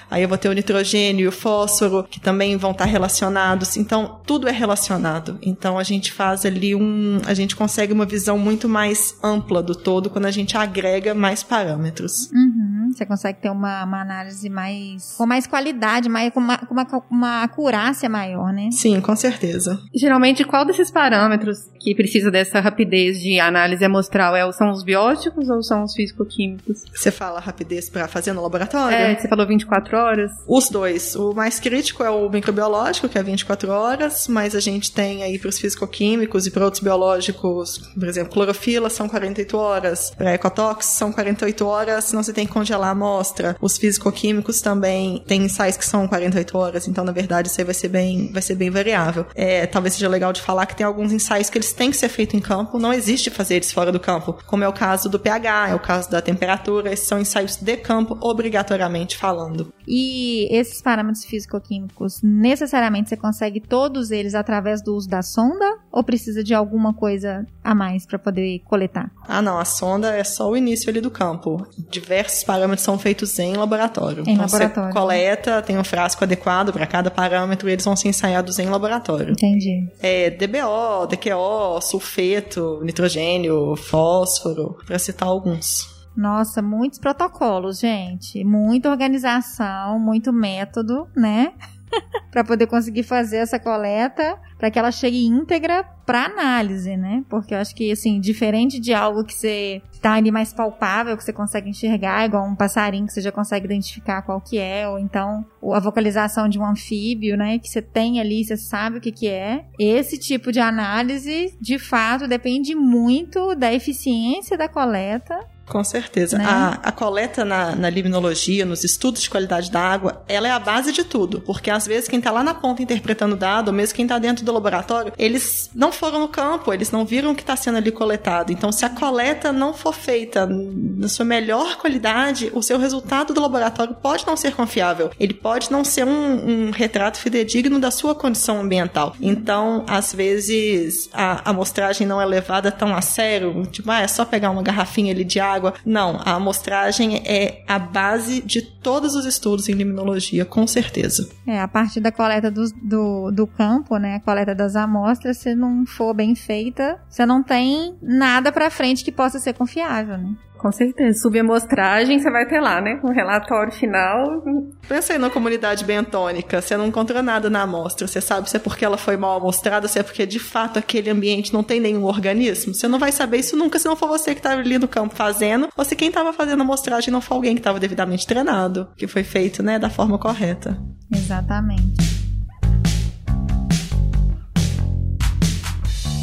aí 0.09 0.23
eu 0.23 0.29
vou 0.29 0.37
ter 0.37 0.49
o 0.49 0.53
nitrogênio 0.53 1.25
e 1.25 1.27
o 1.27 1.31
fósforo, 1.31 2.05
que 2.09 2.19
também 2.19 2.57
vão 2.57 2.71
estar 2.71 2.85
relacionados. 2.85 3.77
Então, 3.77 4.19
tudo 4.25 4.47
é 4.47 4.51
relacionado. 4.51 5.37
Então, 5.41 5.77
a 5.77 5.83
gente 5.83 6.11
faz 6.11 6.45
ali 6.45 6.75
um. 6.75 7.21
A 7.25 7.33
gente 7.33 7.55
consegue 7.55 7.93
uma 7.93 8.05
visão 8.05 8.37
muito 8.37 8.67
mais 8.67 9.15
ampla 9.23 9.61
do 9.61 9.75
todo 9.75 10.09
quando 10.09 10.25
a 10.25 10.31
gente 10.31 10.57
agrega 10.57 11.13
mais 11.13 11.43
parâmetros. 11.43 12.29
Uhum, 12.31 12.50
você 12.93 13.05
consegue 13.05 13.39
ter 13.39 13.49
uma, 13.49 13.83
uma 13.83 14.01
análise 14.01 14.49
mais. 14.49 15.15
com 15.17 15.25
mais 15.25 15.47
qualidade, 15.47 16.09
mais, 16.09 16.33
com, 16.33 16.39
uma, 16.39 16.57
com 16.57 16.73
uma, 16.73 16.87
uma 17.09 17.43
acurácia 17.43 18.09
maior, 18.09 18.51
né? 18.51 18.69
Sim, 18.71 18.99
com 19.01 19.15
certeza. 19.15 19.79
Geralmente, 19.93 20.43
qual 20.43 20.65
desses 20.65 20.91
parâmetros 20.91 21.69
que 21.79 21.95
precisa 21.95 22.29
dessa 22.29 22.59
rapidez 22.59 23.19
de 23.19 23.39
análise 23.39 23.83
amostral 23.83 24.35
é, 24.35 24.51
são 24.51 24.71
os 24.71 24.83
bióticos 24.83 25.49
ou 25.49 25.63
são 25.63 25.83
os 25.83 25.93
físico-químicos? 25.93 26.83
Você 26.93 27.11
fala 27.11 27.39
rapidez 27.39 27.89
para 27.89 28.07
fazer 28.07 28.33
no 28.33 28.41
laboratório? 28.41 28.95
É, 28.95 29.15
você 29.15 29.27
falou 29.27 29.47
24 29.47 29.97
horas? 29.97 30.31
Os 30.47 30.69
dois. 30.69 31.15
O 31.15 31.33
mais 31.33 31.59
crítico 31.59 32.03
é 32.03 32.09
o 32.09 32.29
microbiológico, 32.29 33.09
que 33.09 33.17
é 33.17 33.23
24 33.23 33.71
horas, 33.71 34.27
mas 34.27 34.55
a 34.55 34.59
gente 34.59 34.91
tem 34.91 35.23
aí 35.23 35.37
para 35.37 35.49
os 35.49 35.59
físico-químicos 35.59 36.47
e 36.47 36.51
para 36.51 36.65
outros 36.65 36.83
biológicos, 36.83 37.77
por 37.77 38.07
exemplo, 38.07 38.31
clorofila 38.31 38.89
são 38.89 39.07
48 39.07 39.57
horas, 39.57 40.11
para 40.11 40.33
ecotox 40.33 40.85
são 40.85 41.11
48 41.11 41.65
horas, 41.65 42.05
senão 42.05 42.23
você 42.23 42.33
tem 42.33 42.45
que 42.45 42.53
congelar 42.53 42.80
a 42.87 42.91
amostra. 42.91 43.55
Os 43.61 43.77
físico-químicos 43.77 44.61
também 44.61 45.23
têm 45.27 45.43
ensaios 45.43 45.77
que 45.77 45.85
são 45.85 46.07
48 46.07 46.57
horas, 46.57 46.87
então 46.87 47.03
na 47.03 47.11
verdade 47.11 47.49
isso 47.49 47.59
aí 47.59 47.65
vai 47.65 47.73
ser 47.73 47.87
bem, 47.87 48.31
vai 48.31 48.41
ser 48.41 48.55
bem 48.55 48.69
variável. 48.69 49.25
É, 49.35 49.65
talvez 49.65 49.93
seja 49.93 50.07
legal 50.07 50.33
de 50.33 50.41
falar 50.41 50.65
que 50.65 50.75
tem 50.75 50.85
alguns 50.85 51.11
ensaios 51.11 51.49
que 51.49 51.57
eles 51.57 51.73
têm 51.73 51.91
que 51.91 51.97
ser 51.97 52.09
feitos 52.09 52.35
em 52.35 52.39
campo, 52.39 52.79
não 52.79 52.93
existe 52.93 53.29
fazer 53.29 53.55
eles 53.55 53.71
fora 53.71 53.91
do 53.91 53.99
campo, 53.99 54.37
como 54.47 54.63
é 54.63 54.67
o 54.67 54.73
caso 54.73 55.09
do 55.09 55.19
pH, 55.19 55.69
é 55.69 55.75
o 55.75 55.79
caso 55.79 56.09
da 56.09 56.21
temperatura, 56.21 56.91
esses 56.91 57.07
são 57.07 57.19
ensaios 57.19 57.57
de 57.57 57.77
campo 57.77 58.17
obrigatoriamente 58.21 59.17
falando. 59.17 59.73
E 59.87 60.47
esses 60.51 60.81
parâmetros 60.81 61.25
físico-químicos, 61.25 62.21
necessariamente 62.23 63.09
você 63.09 63.17
consegue 63.17 63.59
todos 63.59 64.11
eles 64.11 64.35
através 64.35 64.81
do 64.81 64.95
uso 64.95 65.09
da 65.09 65.21
sonda 65.21 65.79
ou 65.91 66.03
precisa 66.03 66.43
de 66.43 66.53
alguma 66.53 66.93
coisa 66.93 67.45
a 67.63 67.75
mais 67.75 68.05
para 68.05 68.17
poder 68.17 68.59
coletar? 68.65 69.11
Ah, 69.27 69.41
não, 69.41 69.59
a 69.59 69.65
sonda 69.65 70.15
é 70.15 70.23
só 70.23 70.49
o 70.49 70.57
início 70.57 70.89
ali 70.89 71.01
do 71.01 71.11
campo. 71.11 71.67
Diversos 71.89 72.43
parâmetros 72.43 72.70
são 72.79 72.97
feitos 72.97 73.37
em 73.39 73.53
laboratório. 73.55 74.23
Em 74.25 74.33
então 74.33 74.45
laboratório. 74.45 74.93
você 74.93 74.99
coleta, 74.99 75.61
tem 75.61 75.77
um 75.77 75.83
frasco 75.83 76.23
adequado 76.23 76.71
para 76.71 76.85
cada 76.87 77.11
parâmetro 77.11 77.67
e 77.67 77.73
eles 77.73 77.83
vão 77.83 77.95
ser 77.95 78.09
ensaiados 78.09 78.59
em 78.59 78.69
laboratório. 78.69 79.31
Entendi. 79.31 79.87
É 79.99 80.29
DBO, 80.29 81.07
DQO, 81.07 81.81
sulfeto, 81.81 82.79
nitrogênio, 82.83 83.75
fósforo, 83.75 84.77
para 84.85 84.97
citar 84.99 85.27
alguns. 85.27 85.89
Nossa, 86.15 86.61
muitos 86.61 86.99
protocolos, 86.99 87.79
gente. 87.79 88.43
Muita 88.43 88.89
organização, 88.89 89.99
muito 89.99 90.31
método, 90.31 91.07
né? 91.15 91.53
para 92.31 92.43
poder 92.43 92.67
conseguir 92.67 93.03
fazer 93.03 93.37
essa 93.37 93.59
coleta 93.59 94.39
para 94.57 94.69
que 94.69 94.77
ela 94.77 94.91
chegue 94.91 95.25
íntegra 95.25 95.83
para 96.05 96.25
análise, 96.25 96.95
né? 96.95 97.23
Porque 97.29 97.53
eu 97.53 97.57
acho 97.57 97.75
que 97.75 97.91
assim, 97.91 98.19
diferente 98.19 98.79
de 98.79 98.93
algo 98.93 99.23
que 99.23 99.33
você 99.33 99.81
tá 100.01 100.13
ali 100.13 100.31
mais 100.31 100.53
palpável, 100.53 101.15
que 101.15 101.23
você 101.23 101.33
consegue 101.33 101.69
enxergar, 101.69 102.25
igual 102.25 102.45
um 102.45 102.55
passarinho 102.55 103.05
que 103.05 103.13
você 103.13 103.21
já 103.21 103.31
consegue 103.31 103.65
identificar 103.65 104.21
qual 104.21 104.41
que 104.41 104.57
é, 104.57 104.87
ou 104.87 104.99
então 104.99 105.45
a 105.73 105.79
vocalização 105.79 106.49
de 106.49 106.59
um 106.59 106.65
anfíbio, 106.65 107.37
né, 107.37 107.59
que 107.59 107.67
você 107.67 107.81
tem 107.81 108.19
ali, 108.19 108.43
você 108.43 108.57
sabe 108.57 108.97
o 108.97 109.01
que 109.01 109.11
que 109.11 109.27
é. 109.27 109.65
Esse 109.79 110.19
tipo 110.19 110.51
de 110.51 110.59
análise, 110.59 111.57
de 111.59 111.79
fato, 111.79 112.27
depende 112.27 112.75
muito 112.75 113.55
da 113.55 113.73
eficiência 113.73 114.57
da 114.57 114.67
coleta 114.67 115.39
Com 115.71 115.85
certeza. 115.85 116.37
Né? 116.37 116.43
A, 116.45 116.79
a 116.83 116.91
coleta 116.91 117.45
na, 117.45 117.73
na 117.73 117.89
limnologia, 117.89 118.65
nos 118.65 118.83
estudos 118.83 119.21
de 119.21 119.29
qualidade 119.29 119.71
da 119.71 119.79
água, 119.79 120.21
ela 120.27 120.45
é 120.45 120.51
a 120.51 120.59
base 120.59 120.91
de 120.91 121.05
tudo. 121.05 121.39
Porque 121.39 121.71
às 121.71 121.87
vezes 121.87 122.09
quem 122.09 122.19
está 122.19 122.29
lá 122.29 122.43
na 122.43 122.53
ponta 122.53 122.83
interpretando 122.83 123.35
o 123.35 123.37
dado, 123.37 123.69
ou 123.69 123.73
mesmo 123.73 123.95
quem 123.95 124.03
está 124.03 124.19
dentro 124.19 124.43
do 124.43 124.51
laboratório, 124.51 125.13
eles 125.17 125.69
não 125.73 125.89
foram 125.89 126.19
no 126.19 126.27
campo, 126.27 126.73
eles 126.73 126.91
não 126.91 127.05
viram 127.05 127.31
o 127.31 127.35
que 127.35 127.41
está 127.41 127.55
sendo 127.55 127.77
ali 127.77 127.89
coletado. 127.89 128.51
Então, 128.51 128.69
se 128.69 128.83
a 128.83 128.89
coleta 128.89 129.53
não 129.53 129.73
for 129.73 129.93
feita 129.93 130.45
na 130.45 131.07
sua 131.07 131.23
melhor 131.23 131.77
qualidade, 131.77 132.51
o 132.53 132.61
seu 132.61 132.77
resultado 132.77 133.33
do 133.33 133.39
laboratório 133.39 133.95
pode 133.95 134.27
não 134.27 134.35
ser 134.35 134.53
confiável. 134.53 135.09
Ele 135.17 135.33
pode 135.33 135.71
não 135.71 135.85
ser 135.85 136.05
um, 136.05 136.67
um 136.67 136.71
retrato 136.71 137.17
fidedigno 137.17 137.79
da 137.79 137.91
sua 137.91 138.13
condição 138.13 138.59
ambiental. 138.59 139.15
Então, 139.21 139.85
às 139.87 140.13
vezes, 140.13 141.09
a 141.13 141.49
amostragem 141.49 142.05
não 142.05 142.21
é 142.21 142.25
levada 142.25 142.69
tão 142.71 142.93
a 142.93 143.01
sério, 143.01 143.65
tipo, 143.67 143.89
ah, 143.89 144.01
é 144.01 144.07
só 144.07 144.25
pegar 144.25 144.51
uma 144.51 144.61
garrafinha 144.61 145.13
ali 145.13 145.23
de 145.23 145.39
água. 145.39 145.60
Não, 145.85 146.19
a 146.23 146.33
amostragem 146.35 147.17
é 147.25 147.63
a 147.67 147.77
base 147.77 148.41
de 148.41 148.61
todos 148.61 149.15
os 149.15 149.25
estudos 149.25 149.69
em 149.69 149.73
limnologia, 149.73 150.45
com 150.45 150.65
certeza. 150.65 151.29
É, 151.45 151.59
a 151.59 151.67
partir 151.67 151.99
da 151.99 152.11
coleta 152.11 152.49
do, 152.49 152.65
do, 152.81 153.31
do 153.31 153.47
campo, 153.47 153.97
né, 153.97 154.15
a 154.15 154.19
coleta 154.19 154.55
das 154.55 154.75
amostras, 154.75 155.37
se 155.37 155.55
não 155.55 155.85
for 155.85 156.13
bem 156.13 156.35
feita, 156.35 156.99
você 157.09 157.25
não 157.25 157.43
tem 157.43 157.95
nada 158.01 158.51
pra 158.51 158.69
frente 158.69 159.03
que 159.03 159.11
possa 159.11 159.39
ser 159.39 159.53
confiável, 159.53 160.17
né? 160.17 160.35
Com 160.61 160.71
certeza. 160.71 161.21
Subamostragem 161.21 162.19
você 162.19 162.29
vai 162.29 162.47
ter 162.47 162.59
lá, 162.59 162.79
né? 162.79 162.99
Um 163.03 163.11
relatório 163.11 163.71
final. 163.71 164.43
Pensa 164.87 165.13
aí 165.13 165.17
na 165.17 165.27
comunidade 165.27 165.83
bentônica, 165.83 166.61
você 166.61 166.77
não 166.77 166.85
encontra 166.85 167.23
nada 167.23 167.49
na 167.49 167.63
amostra. 167.63 168.05
Você 168.05 168.21
sabe 168.21 168.47
se 168.47 168.57
é 168.57 168.59
porque 168.59 168.85
ela 168.85 168.97
foi 168.97 169.17
mal 169.17 169.37
amostrada, 169.37 169.87
se 169.87 169.97
é 169.97 170.03
porque 170.03 170.23
de 170.23 170.37
fato 170.37 170.77
aquele 170.77 171.09
ambiente 171.09 171.51
não 171.51 171.63
tem 171.63 171.79
nenhum 171.79 172.03
organismo. 172.03 172.75
Você 172.75 172.87
não 172.87 172.99
vai 172.99 173.11
saber 173.11 173.37
isso 173.37 173.57
nunca 173.57 173.79
se 173.79 173.87
não 173.87 173.95
for 173.95 174.07
você 174.07 174.35
que 174.35 174.39
estava 174.39 174.61
ali 174.61 174.77
no 174.77 174.87
campo 174.87 175.15
fazendo, 175.15 175.67
ou 175.75 175.83
se 175.83 175.95
quem 175.95 176.09
estava 176.09 176.31
fazendo 176.31 176.59
a 176.59 176.63
amostragem 176.63 177.11
não 177.11 177.21
foi 177.21 177.37
alguém 177.37 177.55
que 177.55 177.59
estava 177.59 177.79
devidamente 177.79 178.27
treinado, 178.27 178.87
que 178.95 179.07
foi 179.07 179.23
feito, 179.23 179.63
né, 179.63 179.79
da 179.79 179.89
forma 179.89 180.19
correta. 180.19 180.77
Exatamente. 181.11 182.20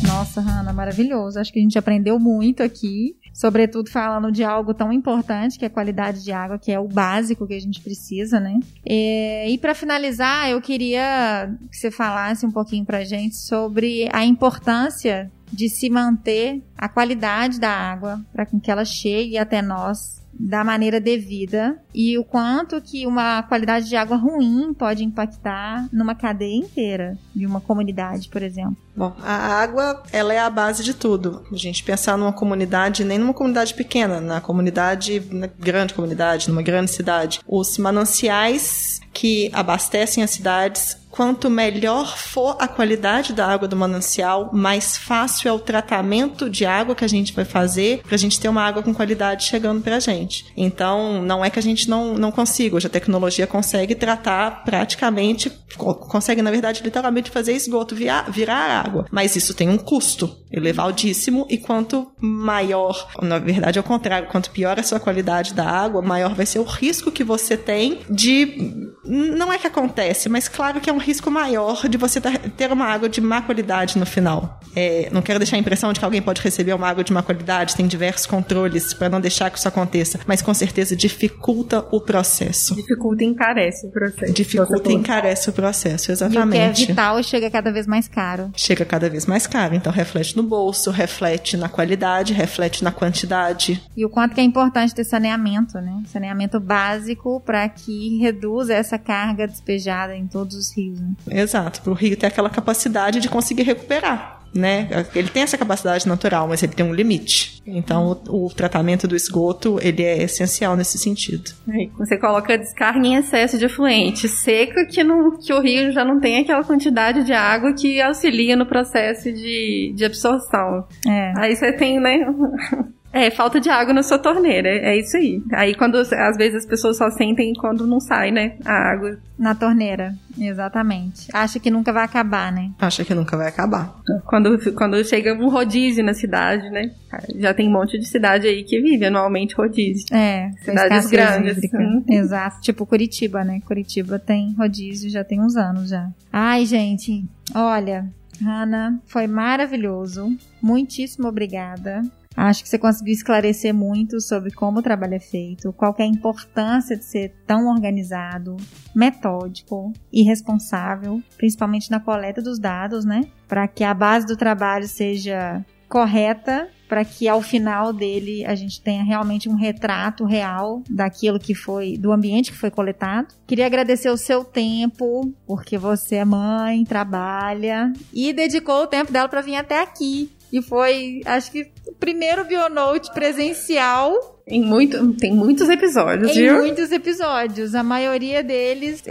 Nossa, 0.07 0.41
Hanna, 0.41 0.73
maravilhoso. 0.73 1.39
Acho 1.39 1.53
que 1.53 1.59
a 1.59 1.63
gente 1.63 1.79
aprendeu 1.79 2.19
muito 2.19 2.63
aqui, 2.63 3.17
sobretudo 3.33 3.91
falando 3.91 4.31
de 4.33 4.43
algo 4.45 4.75
tão 4.75 4.93
importante 4.93 5.59
que 5.59 5.65
é 5.65 5.69
a 5.69 5.71
qualidade 5.71 6.23
de 6.23 6.33
água, 6.33 6.59
que 6.59 6.73
é 6.73 6.79
o 6.79 6.89
básico 6.89 7.47
que 7.47 7.55
a 7.55 7.61
gente 7.61 7.81
precisa, 7.81 8.41
né? 8.41 8.59
É, 8.87 9.49
e 9.49 9.59
para 9.59 9.75
finalizar, 9.75 10.51
eu 10.51 10.61
queria 10.61 11.53
que 11.71 11.77
você 11.77 11.91
falasse 11.91 12.45
um 12.47 12.51
pouquinho 12.51 12.85
pra 12.85 13.05
gente 13.05 13.37
sobre 13.37 14.09
a 14.13 14.25
importância 14.25 15.31
de 15.53 15.69
se 15.69 15.89
manter 15.89 16.63
a 16.77 16.89
qualidade 16.89 17.59
da 17.59 17.71
água 17.71 18.21
para 18.33 18.45
que 18.45 18.71
ela 18.71 18.85
chegue 18.85 19.39
até 19.39 19.63
nós 19.63 20.19
da 20.39 20.63
maneira 20.63 21.01
devida 21.01 21.79
e 21.95 22.17
o 22.17 22.25
quanto 22.25 22.81
que 22.81 23.07
uma 23.07 23.43
qualidade 23.43 23.89
de 23.89 23.97
água 23.97 24.17
ruim 24.17 24.73
pode 24.73 25.03
impactar 25.03 25.89
numa 25.93 26.15
cadeia 26.15 26.57
inteira 26.57 27.19
de 27.35 27.45
uma 27.47 27.61
comunidade, 27.61 28.29
por 28.29 28.43
exemplo. 28.43 28.77
Bom, 28.97 29.15
a 29.23 29.33
água, 29.33 30.03
ela 30.13 30.33
é 30.35 30.39
a 30.39 30.51
base 30.51 30.83
de 30.83 30.95
tudo. 30.95 31.45
A 31.53 31.57
gente 31.57 31.83
pensar 31.85 32.17
numa 32.17 32.33
comunidade, 32.33 33.05
nem 33.05 33.19
numa 33.19 33.35
comunidade 33.35 33.75
pequena, 33.75 34.21
na 34.21 34.41
comunidade, 34.41 35.23
na 35.31 35.47
grande 35.47 35.95
comunidade, 35.95 36.49
numa 36.49 36.63
grande 36.63 36.91
cidade. 36.91 37.41
Os 37.47 37.79
mananciais 37.79 39.01
que 39.13 39.51
abastecem 39.53 40.23
as 40.23 40.31
cidades 40.31 40.97
quanto 41.11 41.51
melhor 41.51 42.17
for 42.17 42.57
a 42.59 42.69
qualidade 42.69 43.33
da 43.33 43.47
água 43.47 43.69
do 43.69 43.77
manancial, 43.77 44.51
mais 44.53 44.97
fácil 44.97 45.49
é 45.49 45.53
o 45.53 45.59
tratamento 45.59 46.49
de 46.49 46.65
água 46.65 46.95
que 46.95 47.05
a 47.05 47.09
gente 47.09 47.33
vai 47.33 47.45
fazer 47.45 48.03
para 48.03 48.15
a 48.15 48.19
gente 48.19 48.39
ter 48.39 48.49
uma 48.49 48.63
água 48.63 48.83
com 48.83 48.95
qualidade 48.95 49.45
chegando 49.45 49.83
para 49.83 49.97
a 49.97 50.01
gente. 50.01 50.47
Então, 50.57 51.23
não 51.23 51.45
é 51.45 51.51
que 51.51 51.59
a 51.59 51.63
gente 51.63 51.89
não, 51.89 52.15
não 52.15 52.31
consiga, 52.31 52.77
hoje 52.77 52.87
a 52.87 52.91
tecnologia 52.91 53.47
consegue 53.47 53.95
tratar 53.95 54.65
praticamente, 54.65 55.51
consegue, 55.77 56.43
na 56.43 56.51
verdade, 56.51 56.83
literalmente 56.83 57.31
fazer 57.31 57.53
esgoto 57.53 57.95
virar, 57.95 58.31
virar 58.31 58.85
água, 58.85 59.07
mas 59.11 59.37
isso 59.37 59.55
tem 59.55 59.69
um 59.69 59.79
custo 59.79 60.37
elevadíssimo 60.51 61.47
e 61.49 61.59
quanto 61.59 62.11
maior, 62.21 63.09
na 63.23 63.39
verdade 63.39 63.79
é 63.79 63.81
o 63.81 63.85
contrário, 63.85 64.29
quanto 64.29 64.51
pior 64.51 64.79
a 64.79 64.83
sua 64.83 64.99
qualidade 64.99 65.55
da 65.55 65.69
água, 65.69 66.03
maior 66.03 66.35
vai 66.35 66.47
ser 66.47 66.59
o 66.59 66.65
risco 66.65 67.13
que 67.13 67.23
você 67.23 67.57
tem 67.57 68.01
de. 68.09 68.91
Não 69.05 69.53
é 69.53 69.59
que 69.59 69.67
acontece, 69.67 70.29
mas 70.29 70.49
claro 70.49 70.81
que 70.81 70.91
é 70.91 70.93
um 70.93 70.99
risco 71.09 71.31
maior 71.31 71.89
de 71.89 71.97
você 71.97 72.21
ter 72.21 72.71
uma 72.71 72.85
água 72.85 73.09
de 73.09 73.19
má 73.19 73.41
qualidade 73.41 73.99
no 73.99 74.05
final. 74.05 74.61
É, 74.77 75.09
não 75.11 75.23
quero 75.23 75.39
deixar 75.39 75.57
a 75.57 75.59
impressão 75.59 75.91
de 75.91 75.99
que 75.99 76.05
alguém 76.05 76.21
pode 76.21 76.43
receber 76.43 76.75
uma 76.75 76.87
água 76.87 77.03
de 77.03 77.13
má 77.13 77.23
qualidade, 77.23 77.75
tem 77.75 77.87
diversos 77.87 78.27
controles 78.27 78.93
para 78.93 79.09
não 79.09 79.19
deixar 79.19 79.51
que 79.51 79.59
isso 79.59 79.67
aconteça, 79.67 80.21
mas 80.27 80.43
com 80.43 80.53
certeza 80.53 80.95
dificulta 80.95 81.87
o 81.91 82.01
processo. 82.01 82.75
Dificulta 82.75 83.25
e 83.25 83.27
encarece 83.27 83.87
o 83.87 83.91
processo. 83.91 84.33
Dificulta 84.35 84.93
e 84.93 84.95
encarece 84.95 85.49
o 85.49 85.53
processo, 85.53 86.13
exatamente. 86.13 86.57
E 86.57 86.73
o 86.73 86.75
que 86.75 86.83
é 86.83 86.87
vital 86.89 87.23
chega 87.23 87.51
cada 87.51 87.73
vez 87.73 87.87
mais 87.87 88.07
caro. 88.07 88.51
Chega 88.55 88.85
cada 88.85 89.09
vez 89.09 89.25
mais 89.25 89.47
caro, 89.47 89.75
então 89.75 89.91
reflete 89.91 90.37
no 90.37 90.43
bolso, 90.43 90.91
reflete 90.91 91.57
na 91.57 91.71
qualidade, 91.71 92.35
reflete 92.35 92.85
na 92.85 92.93
quantidade. 92.93 93.83
E 93.97 94.05
o 94.05 94.11
quanto 94.11 94.35
que 94.35 94.41
é 94.43 94.45
importante 94.45 94.95
ter 94.95 95.05
saneamento, 95.05 95.79
né? 95.81 96.03
Saneamento 96.07 96.61
básico 96.61 97.41
para 97.41 97.67
que 97.69 98.19
reduza 98.19 98.75
essa 98.75 98.99
carga 98.99 99.47
despejada 99.47 100.15
em 100.15 100.27
todos 100.27 100.55
os 100.55 100.77
rios. 100.77 100.88
Né? 100.91 101.43
Exato, 101.43 101.83
para 101.83 101.91
o 101.91 101.95
rio 101.95 102.17
ter 102.17 102.27
aquela 102.27 102.51
capacidade 102.51 103.21
de 103.21 103.29
conseguir 103.29 103.63
recuperar. 103.63 104.39
Né? 104.55 104.89
Ele 105.15 105.29
tem 105.29 105.43
essa 105.43 105.59
capacidade 105.59 106.09
natural, 106.09 106.49
mas 106.49 106.63
ele 106.63 106.73
tem 106.73 106.85
um 106.85 106.95
limite. 106.95 107.63
Então, 107.67 108.19
o, 108.29 108.47
o 108.47 108.49
tratamento 108.49 109.07
do 109.07 109.15
esgoto 109.15 109.79
ele 109.83 110.03
é 110.03 110.23
essencial 110.23 110.75
nesse 110.75 110.99
sentido. 110.99 111.51
Você 111.99 112.17
coloca 112.17 112.57
descarga 112.57 113.07
em 113.07 113.17
excesso 113.17 113.59
de 113.59 113.67
efluente 113.67 114.27
seca 114.27 114.87
que, 114.87 115.05
não, 115.05 115.39
que 115.39 115.53
o 115.53 115.61
rio 115.61 115.93
já 115.93 116.03
não 116.03 116.19
tem 116.19 116.41
aquela 116.41 116.65
quantidade 116.65 117.25
de 117.25 117.33
água 117.33 117.75
que 117.75 118.01
auxilia 118.01 118.57
no 118.57 118.65
processo 118.65 119.31
de, 119.31 119.93
de 119.95 120.05
absorção. 120.05 120.87
É. 121.07 121.33
Aí 121.37 121.55
você 121.55 121.73
tem, 121.73 122.01
né? 122.01 122.19
É, 123.13 123.31
falta 123.31 123.61
de 123.61 123.71
água 123.71 123.95
na 123.95 124.03
sua 124.03 124.19
torneira, 124.19 124.69
é 124.69 124.99
isso 124.99 125.17
aí. 125.17 125.43
Aí 125.53 125.75
quando 125.75 125.97
às 125.97 126.37
vezes 126.37 126.57
as 126.57 126.67
pessoas 126.67 126.97
só 126.97 127.11
sentem 127.11 127.53
quando 127.55 127.87
não 127.87 128.01
sai, 128.01 128.31
né, 128.31 128.57
a 128.65 128.73
água. 128.73 129.19
Na 129.39 129.55
torneira, 129.55 130.15
exatamente. 130.39 131.29
Acha 131.33 131.61
que 131.61 131.71
nunca 131.71 131.93
vai 131.93 132.05
acabar, 132.05 132.53
né? 132.53 132.71
Acha 132.79 133.05
que 133.05 133.15
nunca 133.15 133.37
vai 133.37 133.49
acabar. 133.49 133.97
Quando, 134.27 134.73
quando 134.75 135.03
chega 135.05 135.33
um 135.33 135.49
rodízio 135.49 136.05
na 136.05 136.13
cidade, 136.13 136.69
né? 136.71 136.91
Já 137.37 137.55
tem 137.55 137.69
um 137.69 137.73
monte 137.73 137.99
de 137.99 138.07
cidade 138.07 138.47
aí 138.47 138.65
que 138.65 138.81
vive 138.81 139.07
anualmente 139.07 139.55
rodízio. 139.55 140.07
É, 140.15 140.51
cidades 140.63 141.09
grandes. 141.09 141.59
Hum. 141.73 142.05
Exato, 142.09 142.61
tipo 142.61 142.85
Curitiba, 142.85 143.45
né? 143.45 143.61
Curitiba 143.65 144.19
tem 144.19 144.53
rodízio 144.55 145.09
já 145.09 145.23
tem 145.25 145.41
uns 145.41 145.57
anos 145.57 145.89
já. 145.89 146.09
Ai, 146.33 146.67
gente, 146.67 147.25
olha, 147.55 148.07
Hanna, 148.43 149.01
foi 149.07 149.27
maravilhoso. 149.27 150.37
Muitíssimo 150.61 151.29
obrigada. 151.29 152.03
Acho 152.37 152.63
que 152.63 152.69
você 152.69 152.79
conseguiu 152.79 153.13
esclarecer 153.13 153.75
muito 153.75 154.21
sobre 154.21 154.53
como 154.53 154.79
o 154.79 154.83
trabalho 154.83 155.15
é 155.15 155.21
feito, 155.21 155.73
qual 155.73 155.95
é 155.99 156.05
a 156.05 156.07
importância 156.07 156.97
de 156.97 157.05
ser 157.05 157.35
tão 157.47 157.67
organizado, 157.67 158.57
metódico 158.95 159.93
e 160.13 160.23
responsável, 160.23 161.21
principalmente 161.37 161.91
na 161.91 161.99
coleta 161.99 162.41
dos 162.41 162.59
dados, 162.59 163.05
né? 163.05 163.23
Para 163.49 163.67
que 163.67 163.83
a 163.83 163.93
base 163.93 164.27
do 164.27 164.37
trabalho 164.37 164.87
seja 164.87 165.65
correta, 165.89 166.69
para 166.89 167.05
que 167.05 167.29
ao 167.29 167.43
final 167.43 167.93
dele 167.93 168.45
a 168.45 168.55
gente 168.55 168.81
tenha 168.81 169.03
realmente 169.03 169.49
um 169.49 169.55
retrato 169.55 170.25
real 170.25 170.83
daquilo 170.89 171.39
que 171.39 171.55
foi, 171.55 171.99
do 171.99 172.13
ambiente 172.13 172.53
que 172.53 172.59
foi 172.59 172.71
coletado. 172.71 173.35
Queria 173.47 173.67
agradecer 173.67 174.11
o 174.11 174.17
seu 174.17 174.45
tempo, 174.45 175.33
porque 175.47 175.77
você 175.77 176.17
é 176.17 176.25
mãe, 176.25 176.85
trabalha 176.85 177.93
e 178.13 178.33
dedicou 178.33 178.83
o 178.83 178.87
tempo 178.87 179.13
dela 179.13 179.29
para 179.29 179.43
vir 179.43 179.57
até 179.57 179.81
aqui. 179.83 180.31
E 180.51 180.63
foi, 180.63 181.21
acho 181.27 181.53
que, 181.53 181.71
primeiro 181.99 182.45
Bionote 182.45 183.13
presencial 183.13 184.13
em 184.51 184.63
muito, 184.63 185.13
tem 185.15 185.33
muitos 185.33 185.69
episódios, 185.69 186.31
em 186.31 186.41
viu? 186.41 186.59
muitos 186.59 186.91
episódios. 186.91 187.75
A 187.75 187.83
maioria 187.83 188.43
deles. 188.43 189.03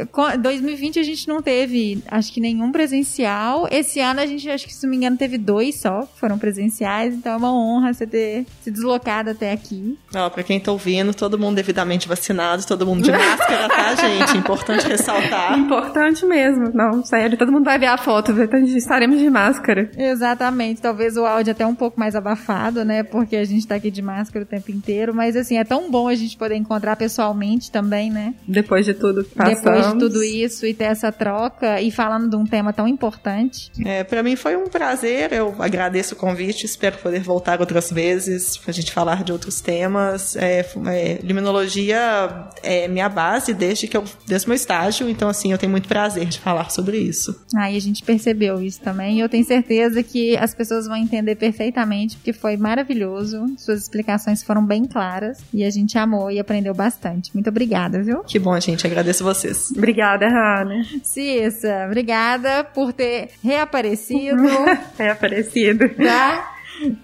2020 0.41 0.99
a 0.99 1.03
gente 1.03 1.27
não 1.27 1.41
teve, 1.41 2.03
acho 2.07 2.33
que 2.33 2.41
nenhum 2.41 2.71
presencial. 2.71 3.67
Esse 3.71 3.99
ano 3.99 4.19
a 4.19 4.25
gente, 4.25 4.49
acho 4.49 4.65
que 4.65 4.73
se 4.73 4.83
não 4.83 4.91
me 4.91 4.97
engano, 4.97 5.17
teve 5.17 5.37
dois 5.37 5.79
só 5.79 6.01
que 6.01 6.19
foram 6.19 6.37
presenciais. 6.37 7.13
Então 7.13 7.33
é 7.33 7.37
uma 7.37 7.53
honra 7.53 7.93
você 7.93 8.07
ter 8.07 8.45
se 8.61 8.71
deslocado 8.71 9.29
até 9.29 9.51
aqui. 9.51 9.97
Ó, 10.15 10.29
pra 10.29 10.43
quem 10.43 10.59
tá 10.59 10.71
ouvindo, 10.71 11.13
todo 11.13 11.37
mundo 11.37 11.55
devidamente 11.55 12.07
vacinado, 12.07 12.65
todo 12.65 12.85
mundo 12.85 13.03
de 13.03 13.11
máscara, 13.11 13.67
tá, 13.67 13.95
gente? 13.95 14.37
Importante 14.37 14.87
ressaltar. 14.87 15.57
Importante 15.57 16.25
mesmo. 16.25 16.71
Não, 16.73 17.03
sério, 17.03 17.37
todo 17.37 17.51
mundo 17.51 17.65
vai 17.65 17.77
ver 17.77 17.87
a 17.87 17.97
foto, 17.97 18.31
estaremos 18.75 19.19
de 19.19 19.29
máscara. 19.29 19.91
Exatamente. 19.97 20.81
Talvez 20.81 21.15
o 21.15 21.25
áudio 21.25 21.51
até 21.51 21.65
um 21.65 21.75
pouco 21.75 21.99
mais 21.99 22.15
abafado, 22.15 22.83
né? 22.83 23.03
Porque 23.03 23.35
a 23.35 23.45
gente 23.45 23.67
tá 23.67 23.75
aqui 23.75 23.91
de 23.91 24.01
máscara 24.01 24.43
o 24.43 24.47
tempo 24.47 24.71
inteiro, 24.71 25.13
mas 25.13 25.26
Mas 25.27 25.35
assim, 25.35 25.57
é 25.57 25.65
tão 25.65 25.91
bom 25.91 26.07
a 26.07 26.15
gente 26.15 26.37
poder 26.37 26.55
encontrar 26.55 26.95
pessoalmente 26.95 27.69
também, 27.69 28.09
né? 28.09 28.33
Depois 28.47 28.85
de 28.85 28.93
tudo 28.93 29.25
que 29.25 29.35
passamos. 29.35 29.61
Depois 29.61 29.91
de 29.91 29.99
tudo 29.99 30.23
isso 30.23 30.65
e 30.65 30.73
ter 30.73 30.85
essa 30.85 31.11
troca 31.11 31.81
e 31.81 31.91
falando 31.91 32.29
de 32.29 32.37
um 32.37 32.45
tema 32.45 32.71
tão 32.71 32.87
importante. 32.87 33.69
É, 33.85 34.05
para 34.05 34.23
mim 34.23 34.37
foi 34.37 34.55
um 34.55 34.67
prazer, 34.67 35.33
eu 35.33 35.53
agradeço 35.59 36.15
o 36.15 36.17
convite, 36.17 36.65
espero 36.65 36.97
poder 36.99 37.19
voltar 37.19 37.59
outras 37.59 37.91
vezes 37.91 38.55
pra 38.55 38.71
gente 38.71 38.89
falar 38.93 39.21
de 39.21 39.33
outros 39.33 39.59
temas. 39.59 40.37
É, 40.37 40.65
é, 40.87 41.19
liminologia 41.21 42.47
é 42.63 42.87
minha 42.87 43.09
base 43.09 43.53
desde 43.53 43.85
que 43.85 43.97
eu 43.97 44.05
desde 44.25 44.47
o 44.47 44.49
meu 44.49 44.55
estágio, 44.55 45.09
então 45.09 45.27
assim, 45.27 45.51
eu 45.51 45.57
tenho 45.57 45.73
muito 45.73 45.89
prazer 45.89 46.27
de 46.27 46.39
falar 46.39 46.71
sobre 46.71 46.99
isso. 46.99 47.37
Aí 47.53 47.75
a 47.75 47.81
gente 47.81 48.01
percebeu 48.01 48.61
isso 48.61 48.79
também 48.79 49.17
e 49.17 49.19
eu 49.19 49.27
tenho 49.27 49.43
certeza 49.43 50.01
que 50.01 50.37
as 50.37 50.55
pessoas 50.55 50.87
vão 50.87 50.95
entender 50.95 51.35
perfeitamente, 51.35 52.15
porque 52.15 52.31
foi 52.31 52.55
maravilhoso. 52.55 53.45
Suas 53.57 53.81
explicações 53.81 54.41
foram 54.41 54.65
bem 54.65 54.85
claras 54.85 55.16
e 55.53 55.63
a 55.63 55.69
gente 55.69 55.97
amou 55.97 56.31
e 56.31 56.39
aprendeu 56.39 56.73
bastante. 56.73 57.31
Muito 57.33 57.49
obrigada, 57.49 58.01
viu? 58.01 58.23
Que 58.23 58.39
bom, 58.39 58.59
gente. 58.59 58.85
Agradeço 58.85 59.23
vocês. 59.23 59.71
Obrigada, 59.75 60.27
Rana. 60.27 60.83
Cissa, 61.03 61.85
obrigada 61.85 62.63
por 62.63 62.93
ter 62.93 63.29
reaparecido. 63.43 64.43
reaparecido. 64.97 65.89
Tá? 65.89 66.53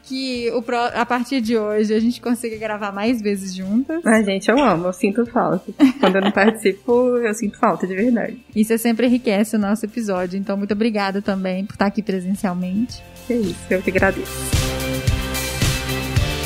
que 0.03 0.51
o 0.51 0.61
pro, 0.61 0.77
a 0.77 1.05
partir 1.05 1.41
de 1.41 1.57
hoje 1.57 1.93
a 1.93 1.99
gente 1.99 2.21
consiga 2.21 2.57
gravar 2.57 2.91
mais 2.91 3.21
vezes 3.21 3.55
juntas. 3.55 4.05
Ai, 4.05 4.23
gente, 4.23 4.49
eu 4.49 4.59
amo, 4.59 4.87
eu 4.87 4.93
sinto 4.93 5.25
falta. 5.25 5.71
Quando 5.99 6.15
eu 6.17 6.21
não 6.21 6.31
participo, 6.31 7.17
eu 7.17 7.33
sinto 7.33 7.57
falta 7.57 7.87
de 7.87 7.95
verdade. 7.95 8.37
Isso 8.55 8.77
sempre 8.77 9.07
enriquece 9.07 9.55
o 9.55 9.59
nosso 9.59 9.85
episódio, 9.85 10.37
então 10.37 10.57
muito 10.57 10.73
obrigada 10.73 11.21
também 11.21 11.65
por 11.65 11.73
estar 11.73 11.87
aqui 11.87 12.01
presencialmente. 12.01 13.01
É 13.29 13.33
isso, 13.33 13.65
eu 13.69 13.81
te 13.81 13.89
agradeço. 13.89 14.72